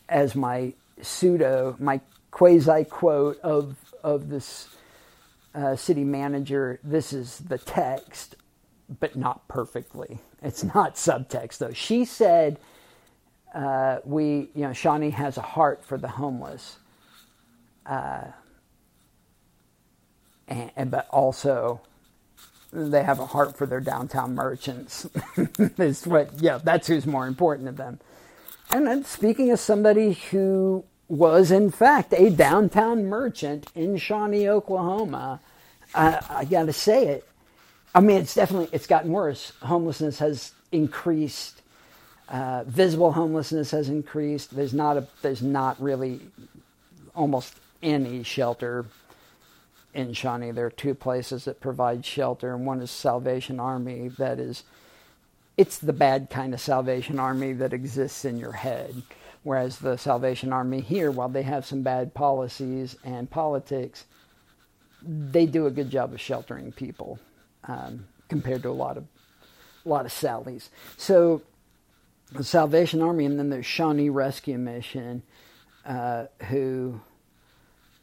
[0.07, 1.99] as my pseudo, my
[2.31, 4.69] quasi quote of of this
[5.55, 6.79] uh, city manager.
[6.83, 8.35] This is the text,
[8.99, 10.19] but not perfectly.
[10.43, 11.73] It's not subtext though.
[11.73, 12.59] She said,
[13.55, 16.77] uh, "We, you know, Shawnee has a heart for the homeless."
[17.85, 18.25] Uh,
[20.47, 21.81] and, but also
[22.71, 25.07] they have a heart for their downtown merchants.
[25.77, 27.99] is what, yeah, that's who's more important to them.
[28.69, 35.39] And speaking as somebody who was in fact a downtown merchant in Shawnee, Oklahoma.
[35.93, 37.27] Uh, I got to say it.
[37.95, 39.53] I mean, it's definitely it's gotten worse.
[39.61, 41.61] Homelessness has increased.
[42.27, 44.53] Uh, visible homelessness has increased.
[44.53, 46.19] There's not a there's not really
[47.15, 48.85] almost any shelter
[49.97, 50.51] in Shawnee.
[50.51, 54.09] There are two places that provide shelter, and one is Salvation Army.
[54.09, 54.63] That is,
[55.57, 59.01] it's the bad kind of Salvation Army that exists in your head.
[59.41, 64.05] Whereas the Salvation Army here, while they have some bad policies and politics,
[65.01, 67.19] they do a good job of sheltering people
[67.63, 69.05] um, compared to a lot of
[69.85, 70.69] a lot of Sallies.
[70.97, 71.41] So
[72.33, 75.23] the Salvation Army, and then there's Shawnee Rescue Mission,
[75.85, 76.99] uh, who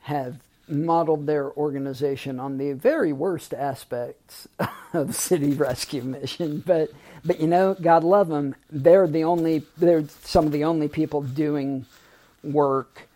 [0.00, 4.48] have modeled their organization on the very worst aspects
[4.92, 6.62] of city rescue mission.
[6.64, 6.90] But
[7.24, 8.54] but you know, God love them.
[8.70, 11.86] They're the only they're some of the only people doing
[12.42, 13.08] work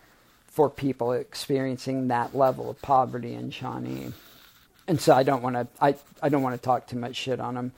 [0.47, 4.11] for people experiencing that level of poverty in Shawnee.
[4.87, 7.39] And so I don't want to I, I don't want to talk too much shit
[7.39, 7.71] on them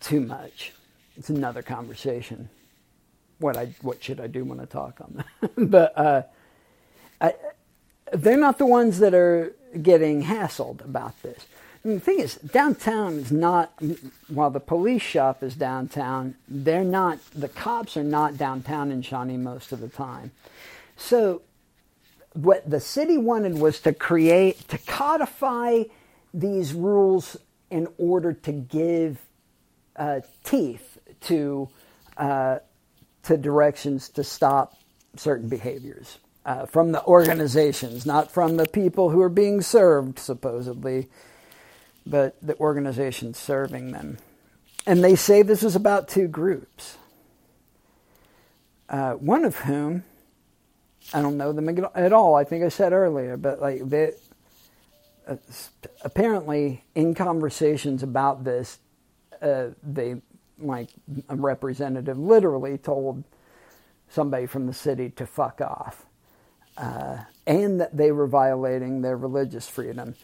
[0.00, 0.72] too much.
[1.16, 2.48] It's another conversation.
[3.38, 5.70] What I what should I do when I talk on that?
[5.70, 6.22] but uh,
[7.20, 7.34] I
[8.12, 11.46] they're not the ones that are getting hassled about this.
[11.84, 13.72] And the thing is, downtown is not,
[14.28, 19.36] while the police shop is downtown, they're not, the cops are not downtown in Shawnee
[19.36, 20.32] most of the time.
[20.96, 21.42] So,
[22.34, 25.84] what the city wanted was to create, to codify
[26.34, 27.36] these rules
[27.70, 29.18] in order to give
[29.96, 31.68] uh, teeth to,
[32.16, 32.58] uh,
[33.24, 34.76] to directions to stop
[35.16, 41.08] certain behaviors uh, from the organizations, not from the people who are being served, supposedly,
[42.06, 44.18] but the organizations serving them.
[44.86, 46.96] And they say this is about two groups,
[48.88, 50.04] uh, one of whom,
[51.12, 54.12] I don't know them at all, I think I said earlier, but like they,
[55.26, 55.36] uh,
[56.02, 58.78] apparently in conversations about this,
[59.42, 60.22] uh, they,
[60.58, 60.88] like
[61.28, 63.24] a representative literally told
[64.08, 66.06] somebody from the city to fuck off
[66.78, 70.16] uh, and that they were violating their religious freedom.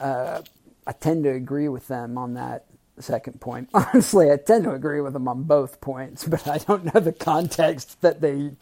[0.00, 0.42] Uh,
[0.86, 2.66] I tend to agree with them on that
[3.00, 3.70] second point.
[3.74, 7.12] Honestly, I tend to agree with them on both points, but I don't know the
[7.12, 8.52] context that they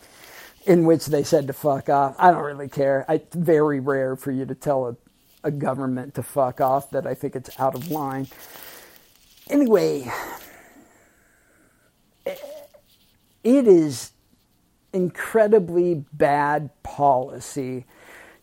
[0.67, 2.17] in which they said to fuck off.
[2.19, 3.05] I don't really care.
[3.09, 4.97] it's very rare for you to tell a,
[5.49, 8.29] a government to fuck off that I think it's out of line.
[9.51, 10.11] Anyway,
[13.45, 14.13] it is
[14.95, 17.85] incredibly bad policy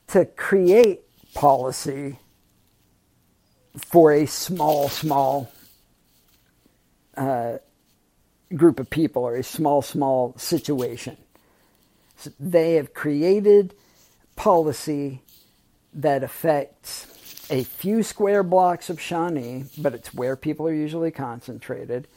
[0.07, 1.01] to create
[1.33, 2.19] policy
[3.77, 5.49] for a small, small
[7.15, 7.57] uh,
[8.53, 11.15] group of people or a small, small situation.
[12.17, 13.73] So they have created
[14.35, 15.21] policy
[15.93, 17.07] that affects
[17.49, 22.07] a few square blocks of Shawnee, but it's where people are usually concentrated.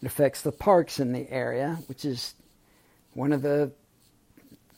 [0.00, 2.34] It affects the parks in the area, which is
[3.12, 3.72] one of the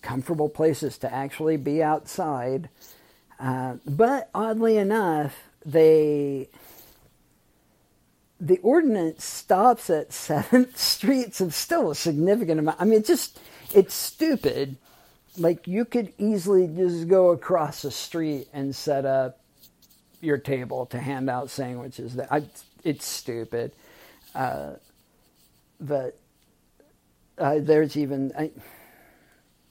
[0.05, 2.68] comfortable places to actually be outside.
[3.40, 5.34] Uh, but oddly enough,
[5.66, 6.48] they
[8.40, 12.80] the ordinance stops at Seventh Street, so it's still a significant amount.
[12.80, 13.40] I mean, it's just
[13.74, 14.76] it's stupid.
[15.36, 19.40] Like you could easily just go across the street and set up
[20.20, 22.14] your table to hand out sandwiches.
[22.14, 22.44] That I,
[22.84, 23.72] it's stupid.
[24.34, 24.74] Uh,
[25.80, 26.16] but
[27.38, 28.50] uh, there's even I,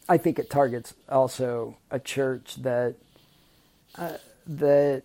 [0.08, 2.96] I think it targets also a church that
[3.96, 5.04] uh, that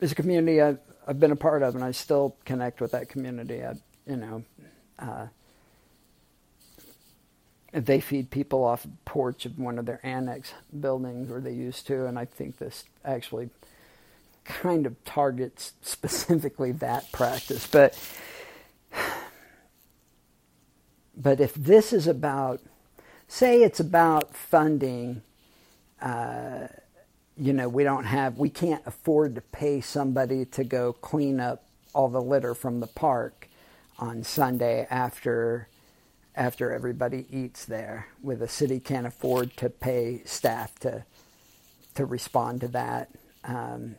[0.00, 3.08] is a community I've, I've been a part of, and I still connect with that
[3.08, 3.64] community.
[3.64, 3.74] I,
[4.06, 4.44] you know,
[4.98, 5.26] uh,
[7.72, 11.86] they feed people off the porch of one of their annex buildings, or they used
[11.86, 13.50] to, and I think this actually
[14.44, 17.66] kind of targets specifically that practice.
[17.66, 17.96] But
[21.16, 22.60] but if this is about,
[23.32, 25.22] say, it's about funding.
[26.00, 26.68] Uh,
[27.36, 31.64] you know, we don't have, we can't afford to pay somebody to go clean up
[31.94, 33.48] all the litter from the park
[33.98, 35.68] on Sunday after
[36.34, 38.08] after everybody eats there.
[38.22, 41.04] Where the city can't afford to pay staff to
[41.94, 43.10] to respond to that
[43.44, 43.96] um,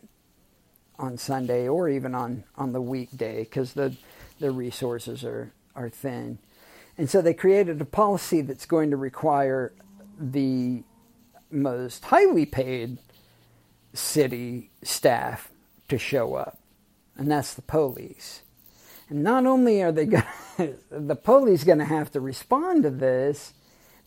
[0.98, 3.96] on Sunday or even on on the weekday because the
[4.40, 6.40] the resources are are thin.
[6.98, 9.74] And so they created a policy that's going to require
[10.20, 10.84] the
[11.50, 12.98] most highly paid
[13.94, 15.52] city staff
[15.88, 16.58] to show up,
[17.16, 18.42] and that's the police.
[19.10, 20.24] And not only are they going
[20.92, 23.54] the police going to have to respond to this,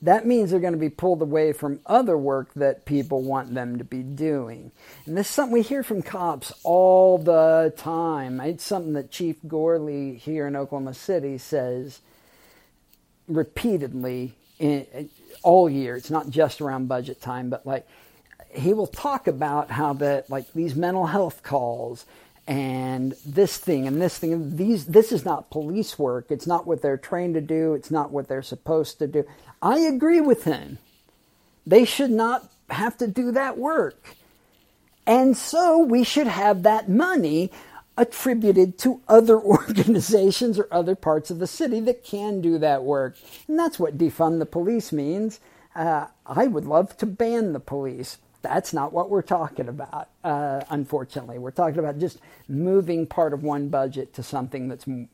[0.03, 3.79] that means they're going to be pulled away from other work that people want them
[3.79, 4.71] to be doing.
[5.07, 8.41] And this is something we hear from cops all the time.
[8.41, 12.01] It's something that Chief Gourley here in Oklahoma City says
[13.29, 15.11] repeatedly in,
[15.43, 15.97] all year.
[15.97, 17.87] It's not just around budget time, but like
[18.51, 22.07] he will talk about how that like these mental health calls
[22.47, 26.27] and this thing and this thing and these this is not police work.
[26.31, 27.75] It's not what they're trained to do.
[27.75, 29.25] It's not what they're supposed to do.
[29.61, 30.79] I agree with him.
[31.67, 34.17] They should not have to do that work.
[35.07, 37.53] And so we should have that money
[37.97, 43.17] attributed to other organizations or other parts of the city that can do that work
[43.49, 45.41] and that's what defund the police means
[45.75, 50.63] uh, i would love to ban the police that's not what we're talking about, uh,
[50.71, 51.39] unfortunately.
[51.39, 52.19] We're talking about just
[52.49, 55.09] moving part of one budget to something that's m-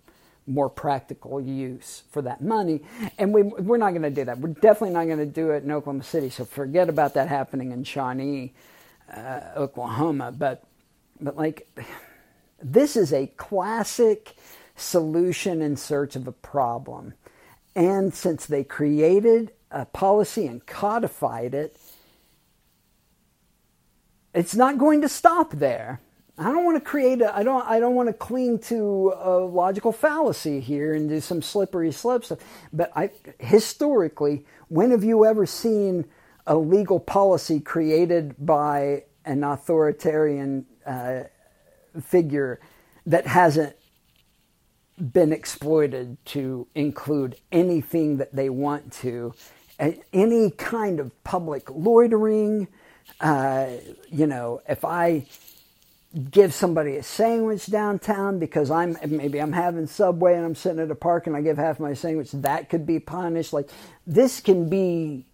[0.46, 2.82] more practical use for that money.
[3.18, 4.38] And we, we're not going to do that.
[4.38, 6.30] We're definitely not going to do it in Oklahoma City.
[6.30, 8.52] So forget about that happening in Shawnee,
[9.14, 10.32] uh, Oklahoma.
[10.32, 10.64] But,
[11.20, 11.66] but like,
[12.62, 14.34] this is a classic
[14.76, 17.14] solution in search of a problem.
[17.74, 21.76] And since they created a policy and codified it,
[24.34, 26.00] it's not going to stop there.
[26.38, 29.38] I don't want to create a, I don't I don't want to cling to a
[29.38, 32.38] logical fallacy here and do some slippery slope stuff.
[32.72, 36.06] But I historically, when have you ever seen
[36.46, 41.24] a legal policy created by an authoritarian uh,
[42.00, 42.60] figure
[43.06, 43.76] that hasn't
[45.12, 49.34] been exploited to include anything that they want to,
[50.12, 52.68] any kind of public loitering,
[53.20, 53.68] uh,
[54.10, 55.26] you know, if I
[56.30, 60.90] give somebody a sandwich downtown because I'm maybe I'm having Subway and I'm sitting at
[60.90, 63.52] a park and I give half my sandwich, that could be punished.
[63.52, 63.70] Like
[64.06, 65.26] this can be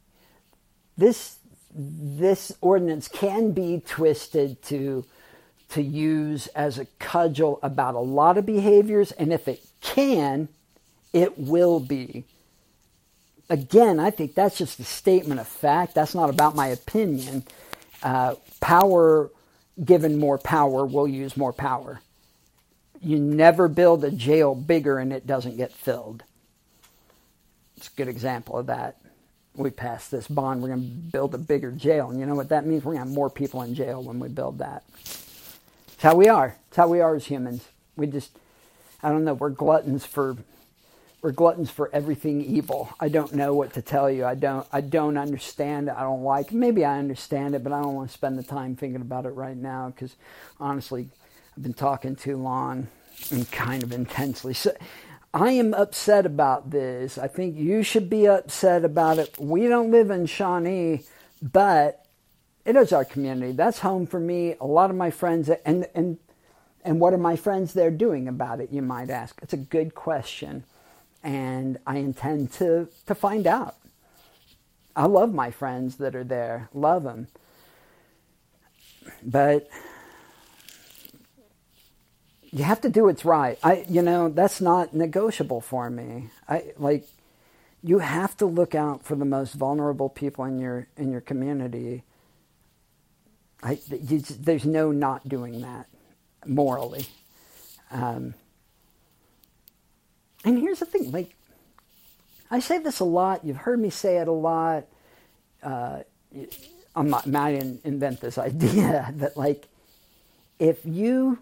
[0.97, 1.39] this
[1.75, 5.05] this ordinance can be twisted to
[5.71, 10.49] to use as a cudgel about a lot of behaviors, and if it can,
[11.13, 12.25] it will be.
[13.51, 15.95] Again, I think that's just a statement of fact.
[15.95, 17.45] That's not about my opinion
[18.03, 19.31] uh, power
[19.83, 22.01] given more power will use more power.
[23.01, 26.25] You never build a jail bigger and it doesn't get filled.
[27.77, 28.97] It's a good example of that.
[29.55, 32.11] We passed this bond, we're going to build a bigger jail.
[32.11, 32.85] And you know what that means?
[32.85, 34.85] We're going to have more people in jail when we build that.
[35.99, 36.55] It's how we are.
[36.69, 37.67] It's how we are as humans.
[37.97, 38.31] We just,
[39.03, 40.37] I don't know, we're gluttons for
[41.23, 42.95] we're gluttons for everything evil.
[43.01, 44.25] I don't know what to tell you.
[44.25, 45.97] I don't I don't understand it.
[45.97, 46.55] I don't like it.
[46.55, 49.31] Maybe I understand it, but I don't want to spend the time thinking about it
[49.31, 50.15] right now because
[50.61, 51.09] honestly,
[51.57, 52.87] I've been talking too long
[53.33, 54.55] and kind of intensely.
[54.55, 54.77] So
[55.35, 57.19] I am upset about this.
[57.19, 59.37] I think you should be upset about it.
[59.37, 61.03] We don't live in Shawnee,
[61.43, 62.05] but
[62.69, 63.53] it is our community.
[63.53, 64.55] That's home for me.
[64.61, 66.19] A lot of my friends, and and
[66.85, 68.71] and what are my friends there doing about it?
[68.71, 69.39] You might ask.
[69.43, 70.65] It's a good question,
[71.23, 73.77] and I intend to to find out.
[74.95, 76.69] I love my friends that are there.
[76.75, 77.29] Love them,
[79.23, 79.71] but
[82.51, 83.59] you have to do what's right.
[83.63, 86.29] I, you know, that's not negotiable for me.
[86.47, 87.07] I like
[87.83, 92.03] you have to look out for the most vulnerable people in your in your community.
[93.63, 95.87] I, you, there's no not doing that
[96.47, 97.07] morally.
[97.91, 98.35] Um,
[100.45, 101.35] and here's the thing, like
[102.51, 103.45] I say this a lot.
[103.45, 104.87] You've heard me say it a lot.
[105.63, 106.01] Uh,
[106.95, 107.33] I'm not.
[107.35, 109.69] I didn't invent this idea that like
[110.59, 111.39] if you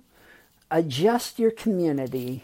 [0.71, 2.43] adjust your community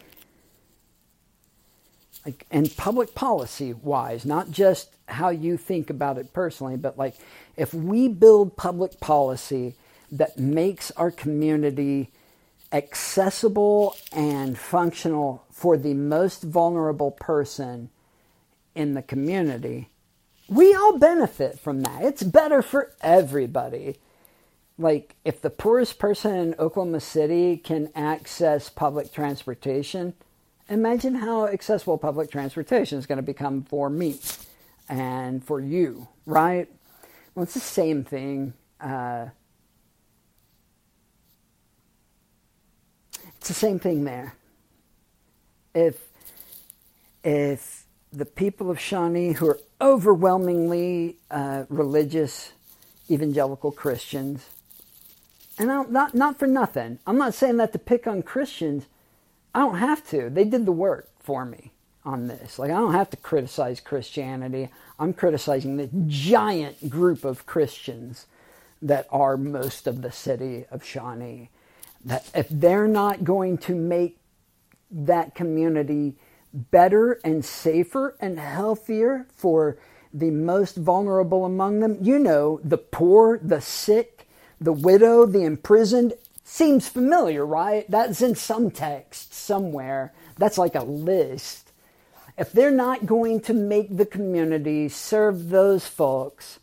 [2.24, 7.14] like and public policy wise not just how you think about it personally but like
[7.56, 9.74] if we build public policy
[10.10, 12.10] that makes our community
[12.72, 17.90] accessible and functional for the most vulnerable person
[18.74, 19.88] in the community
[20.48, 22.02] we all benefit from that.
[22.02, 23.96] It's better for everybody.
[24.78, 30.14] Like if the poorest person in Oklahoma City can access public transportation,
[30.72, 34.18] imagine how accessible public transportation is going to become for me
[34.88, 36.68] and for you, right?
[37.34, 38.54] Well, it's the same thing.
[38.80, 39.26] Uh,
[43.36, 44.34] it's the same thing there.
[45.74, 46.08] If
[47.24, 52.52] if the people of Shawnee who are overwhelmingly uh, religious
[53.10, 54.46] evangelical Christians
[55.58, 56.98] and I not not for nothing.
[57.06, 58.86] I'm not saying that to pick on Christians.
[59.54, 60.30] I don't have to.
[60.30, 61.72] They did the work for me
[62.04, 62.58] on this.
[62.58, 64.70] Like I don't have to criticize Christianity.
[64.98, 68.26] I'm criticizing the giant group of Christians
[68.80, 71.50] that are most of the city of Shawnee.
[72.04, 74.18] That if they're not going to make
[74.90, 76.16] that community
[76.52, 79.78] better and safer and healthier for
[80.12, 84.28] the most vulnerable among them, you know, the poor, the sick,
[84.60, 86.12] the widow, the imprisoned,
[86.44, 87.88] seems familiar, right?
[87.90, 90.12] That's in some text somewhere.
[90.38, 91.70] That's like a list.
[92.38, 96.58] If they're not going to make the community serve those folks,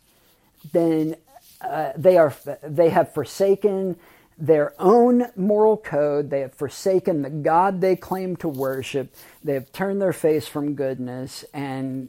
[0.72, 1.16] then
[1.60, 3.96] uh, they are they have forsaken
[4.36, 6.30] their own moral code.
[6.30, 9.14] They have forsaken the God they claim to worship.
[9.44, 12.08] They have turned their face from goodness, and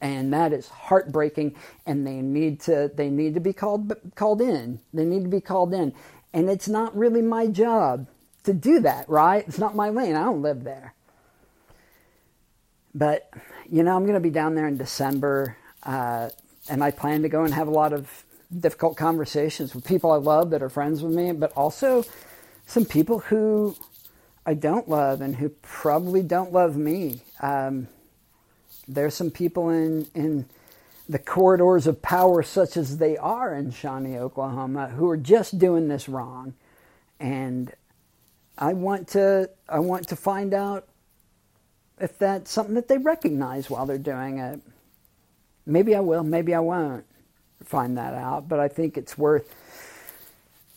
[0.00, 1.54] and that is heartbreaking
[1.86, 5.40] and they need to they need to be called called in they need to be
[5.40, 5.92] called in
[6.32, 8.06] and it's not really my job
[8.44, 9.44] to do that right?
[9.46, 10.16] It's not my lane.
[10.16, 10.94] I don't live there.
[12.94, 13.30] But
[13.70, 16.28] you know i'm going to be down there in december uh,
[16.68, 18.24] and i plan to go and have a lot of
[18.58, 22.04] difficult conversations with people i love that are friends with me but also
[22.66, 23.76] some people who
[24.44, 27.20] i don't love and who probably don't love me.
[27.40, 27.88] Um,
[28.88, 30.46] there's some people in, in
[31.10, 35.88] the corridors of power, such as they are in Shawnee, Oklahoma, who are just doing
[35.88, 36.54] this wrong.
[37.18, 37.72] And
[38.56, 40.86] I want to I want to find out
[42.00, 44.60] if that's something that they recognize while they're doing it.
[45.66, 47.04] Maybe I will, maybe I won't
[47.64, 49.52] find that out, but I think it's worth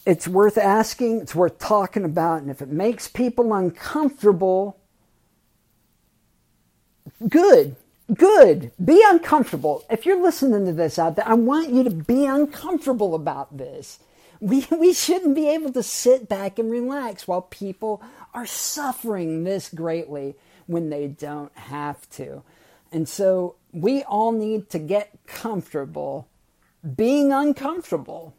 [0.04, 4.78] it's worth asking, it's worth talking about, and if it makes people uncomfortable,
[7.30, 7.76] good
[8.14, 8.72] good.
[8.84, 9.84] Be uncomfortable.
[9.90, 14.00] If you're listening to this out there, I want you to be uncomfortable about this.
[14.40, 18.02] We, we shouldn't be able to sit back and relax while people
[18.34, 20.36] are suffering this greatly
[20.68, 22.44] when they don't have to.
[22.92, 26.28] And so we all need to get comfortable
[26.96, 28.36] being uncomfortable.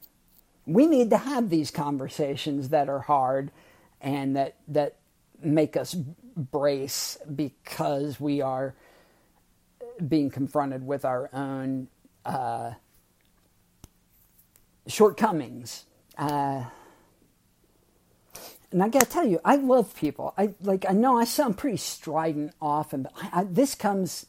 [0.66, 3.50] We need to have these conversations that are hard
[4.00, 4.96] and that, that
[5.42, 8.74] make us brace because we are
[10.08, 11.88] being confronted with our own
[12.24, 12.72] uh,
[14.86, 15.86] shortcomings.
[16.18, 16.64] Uh,
[18.72, 20.34] and I got to tell you, I love people.
[20.36, 20.84] I like.
[20.88, 24.26] I know I sound pretty strident often, but I, I, this comes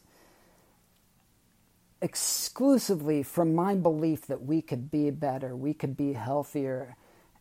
[2.01, 6.95] exclusively from my belief that we could be better, we could be healthier,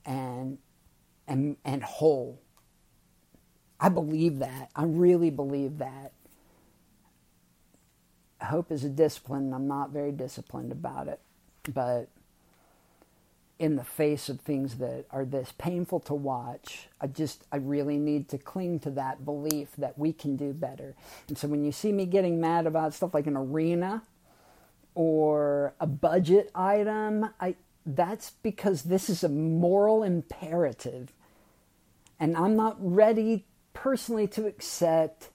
[0.06, 0.58] and
[1.28, 2.40] and and whole.
[3.80, 4.70] I believe that.
[4.74, 6.12] I really believe that
[8.42, 9.44] hope is a discipline.
[9.44, 11.20] and I'm not very disciplined about it.
[11.72, 12.08] But
[13.58, 17.98] in the face of things that are this painful to watch, I just, I really
[17.98, 20.94] need to cling to that belief that we can do better.
[21.28, 24.02] And so when you see me getting mad about stuff like an arena
[24.94, 27.54] or a budget item, I,
[27.86, 31.12] that's because this is a moral imperative.
[32.18, 35.30] And I'm not ready personally to accept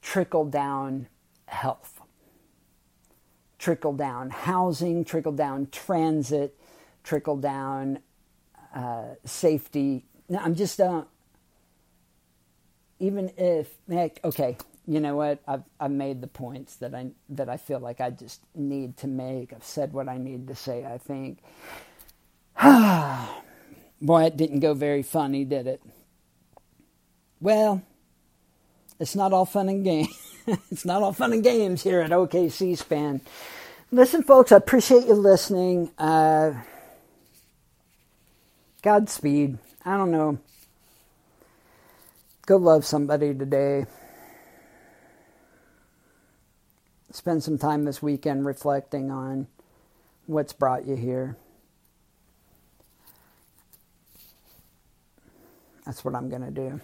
[0.00, 1.08] trickle down
[1.46, 1.91] health,
[3.62, 6.58] trickle down housing, trickle down transit,
[7.04, 8.00] trickle down
[8.74, 10.04] uh, safety.
[10.28, 11.04] No, I'm just, uh,
[12.98, 13.68] even if,
[14.24, 14.56] okay,
[14.88, 15.40] you know what?
[15.46, 19.06] I've I've made the points that I that I feel like I just need to
[19.06, 19.52] make.
[19.52, 20.84] I've said what I need to say.
[20.84, 21.38] I think.
[24.02, 25.82] Boy, it didn't go very funny, did it?
[27.40, 27.80] Well,
[28.98, 30.21] it's not all fun and games.
[30.70, 33.20] it's not all fun and games here at OKC Span.
[33.90, 35.90] Listen, folks, I appreciate you listening.
[35.98, 36.54] Uh,
[38.82, 39.58] Godspeed.
[39.84, 40.38] I don't know.
[42.46, 43.86] Go love somebody today.
[47.12, 49.46] spend some time this weekend reflecting on
[50.26, 51.36] what's brought you here.
[55.84, 56.80] That's what I'm going to do.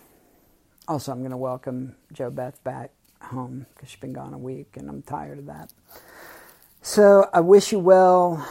[0.86, 2.90] Also, I'm going to welcome Joe Beth back
[3.22, 5.72] home because she's been gone a week and I'm tired of that.
[6.82, 8.46] So, I wish you well.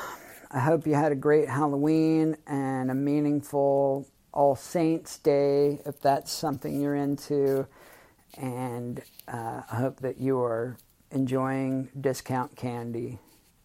[0.52, 6.32] I hope you had a great Halloween and a meaningful All Saints Day if that's
[6.32, 7.68] something you're into.
[8.38, 10.78] And uh, I hope that you are
[11.12, 13.20] enjoying discount candy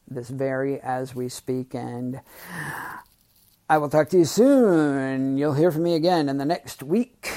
[0.09, 1.75] this very as we speak.
[1.75, 2.21] And
[3.69, 5.37] I will talk to you soon.
[5.39, 7.31] You'll hear from me again in the next week.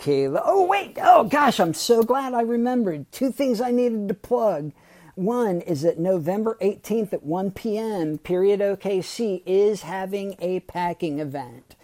[0.00, 0.42] Kayla.
[0.44, 0.96] Oh, wait.
[1.00, 1.60] Oh, gosh.
[1.60, 3.10] I'm so glad I remembered.
[3.12, 4.72] Two things I needed to plug.
[5.14, 11.76] One is that November 18th at 1 p.m., Period OKC is having a packing event.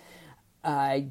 [0.65, 1.09] I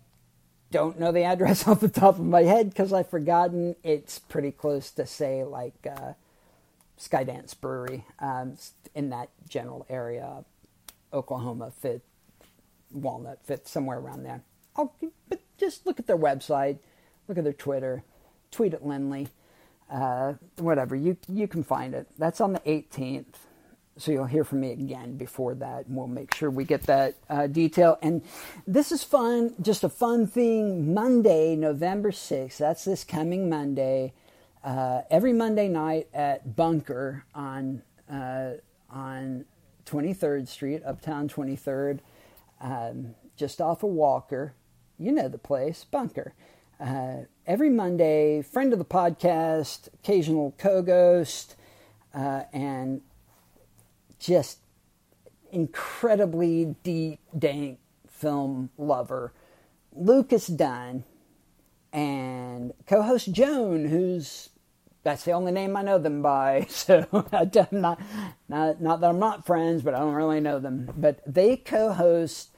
[0.71, 3.75] don't know the address off the top of my head because I've forgotten.
[3.83, 6.13] It's pretty close to, say, like uh,
[6.99, 8.57] Skydance Brewery um,
[8.95, 10.43] in that general area,
[11.13, 12.01] Oklahoma, Fifth,
[12.91, 14.41] Walnut, Fifth, somewhere around there.
[14.75, 14.93] I'll,
[15.29, 16.79] but just look at their website,
[17.28, 18.03] look at their Twitter,
[18.51, 19.30] tweet at Lindley,
[19.91, 20.95] uh, whatever.
[20.95, 22.07] You you can find it.
[22.17, 23.26] That's on the 18th.
[23.97, 27.15] So you'll hear from me again before that, and we'll make sure we get that
[27.30, 27.97] uh, detail.
[28.01, 28.23] And
[28.67, 30.93] this is fun, just a fun thing.
[30.93, 34.11] Monday, November 6th, that's this coming Monday
[34.65, 38.53] uh, every Monday night at Bunker on uh,
[38.89, 39.45] on
[39.86, 41.99] 23rd Street, Uptown 23rd,
[42.59, 44.53] um, just off of Walker.
[44.97, 46.34] You know the place, Bunker.
[46.80, 51.55] Uh, every Monday, friend of the podcast, occasional co-ghost,
[52.13, 53.01] uh, and
[54.19, 54.59] just
[55.51, 59.34] incredibly deep, dank film lover,
[59.93, 61.03] Lucas Dunn,
[61.93, 64.49] and co-host Joan, who's
[65.03, 66.67] that's the only name I know them by.
[66.69, 68.01] So I'm not,
[68.49, 70.91] not, not that I'm not friends, but I don't really know them.
[70.97, 72.49] But they co-host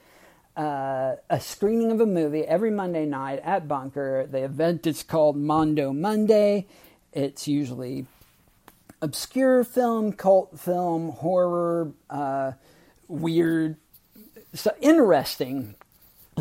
[0.58, 4.28] uh, a screening of a movie every Monday night at Bunker.
[4.30, 6.66] The event is called Mondo Monday.
[7.14, 8.08] It's usually
[9.01, 12.53] obscure film, cult film, horror, uh,
[13.08, 13.78] weird,
[14.53, 15.76] so interesting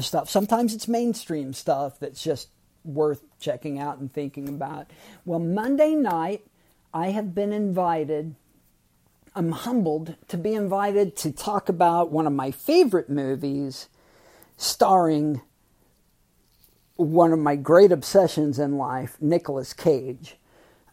[0.00, 0.30] stuff.
[0.30, 2.48] Sometimes it's mainstream stuff that's just
[2.84, 4.90] worth checking out and thinking about.
[5.26, 6.46] Well, Monday night,
[6.94, 8.34] I have been invited.
[9.34, 13.88] I'm humbled to be invited to talk about one of my favorite movies
[14.56, 15.40] starring
[16.96, 20.36] one of my great obsessions in life, Nicolas Cage.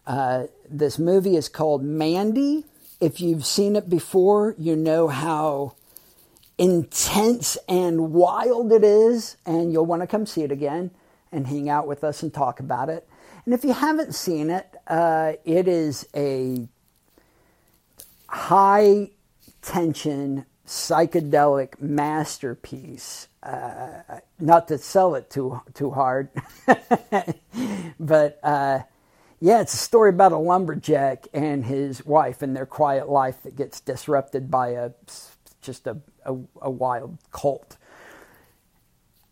[0.06, 2.64] Uh, this movie is called Mandy.
[3.00, 5.76] If you've seen it before, you know how
[6.58, 10.90] intense and wild it is, and you'll want to come see it again
[11.32, 13.08] and hang out with us and talk about it.
[13.44, 16.68] And if you haven't seen it, uh, it is a
[18.28, 19.10] high
[19.62, 23.28] tension psychedelic masterpiece.
[23.42, 26.30] Uh, not to sell it too too hard,
[28.00, 28.80] but uh,
[29.40, 33.56] yeah, it's a story about a lumberjack and his wife and their quiet life that
[33.56, 34.92] gets disrupted by a
[35.60, 37.76] just a, a, a wild cult.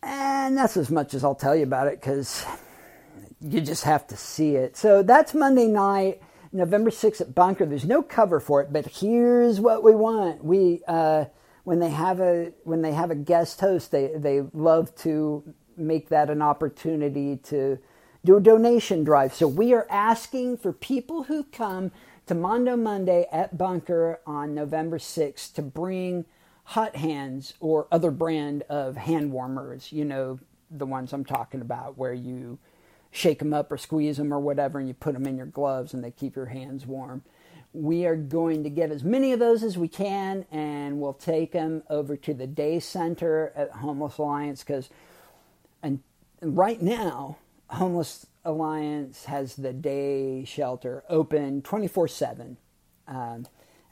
[0.03, 2.45] And that's as much as I'll tell you about it because
[3.41, 4.77] you just have to see it.
[4.77, 6.21] So that's Monday night,
[6.53, 7.65] November 6th at Bunker.
[7.65, 10.43] There's no cover for it, but here's what we want.
[10.43, 11.25] We uh,
[11.63, 15.43] when they have a when they have a guest host, they they love to
[15.75, 17.79] make that an opportunity to
[18.23, 19.33] do a donation drive.
[19.33, 21.91] So we are asking for people who come
[22.27, 26.25] to Mondo Monday at Bunker on November 6th to bring
[26.65, 30.39] hot hands or other brand of hand warmers, you know,
[30.71, 32.59] the ones I'm talking about where you
[33.13, 35.93] shake them up or squeeze them or whatever and you put them in your gloves
[35.93, 37.23] and they keep your hands warm.
[37.73, 41.51] we are going to get as many of those as we can, and we'll take
[41.51, 44.89] them over to the day center at Homeless Alliance because,
[45.81, 45.99] and
[46.41, 47.37] right now,
[47.69, 52.57] Homeless Alliance has the day shelter open 24 um, 7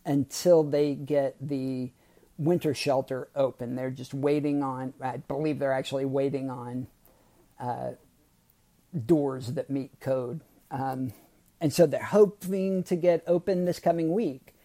[0.06, 1.90] until they get the
[2.38, 3.76] winter shelter open.
[3.76, 6.88] They're just waiting on, I believe they're actually waiting on
[7.60, 7.92] uh,
[9.06, 10.42] doors that meet code.
[10.70, 11.14] Um,
[11.60, 14.56] and so they're hoping to get open this coming week.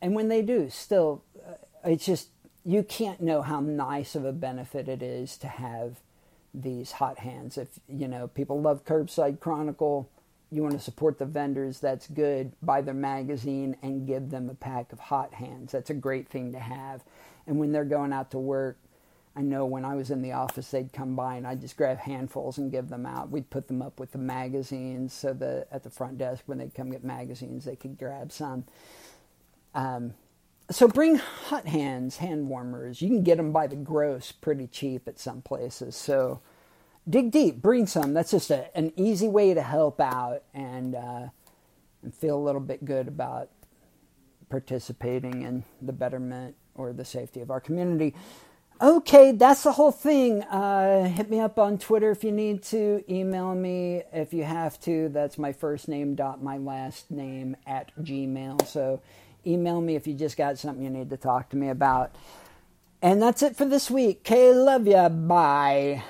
[0.00, 1.54] And when they do, still, uh,
[1.84, 2.28] it's just,
[2.64, 6.00] you can't know how nice of a benefit it is to have
[6.54, 7.58] these hot hands.
[7.58, 10.08] If, you know, people love Curbside Chronicle,
[10.50, 12.52] you want to support the vendors, that's good.
[12.62, 15.72] Buy their magazine and give them a pack of hot hands.
[15.72, 17.02] That's a great thing to have.
[17.46, 18.78] And when they're going out to work,
[19.34, 21.98] I know when I was in the office, they'd come by and I'd just grab
[21.98, 23.30] handfuls and give them out.
[23.30, 26.74] We'd put them up with the magazines so that at the front desk, when they'd
[26.74, 28.64] come get magazines, they could grab some.
[29.74, 30.12] Um,
[30.70, 33.00] so bring hot hands, hand warmers.
[33.00, 35.96] You can get them by the gross pretty cheap at some places.
[35.96, 36.40] So
[37.08, 38.12] dig deep, bring some.
[38.12, 41.28] That's just a, an easy way to help out and, uh,
[42.02, 43.48] and feel a little bit good about
[44.50, 48.14] participating in the betterment or the safety of our community.
[48.82, 50.42] Okay, that's the whole thing.
[50.42, 53.04] Uh, hit me up on Twitter if you need to.
[53.08, 55.08] Email me if you have to.
[55.10, 58.66] That's my first name dot my last name at Gmail.
[58.66, 59.00] So
[59.46, 62.12] email me if you just got something you need to talk to me about.
[63.00, 64.22] And that's it for this week.
[64.22, 65.08] Okay, love ya.
[65.08, 66.02] Bye.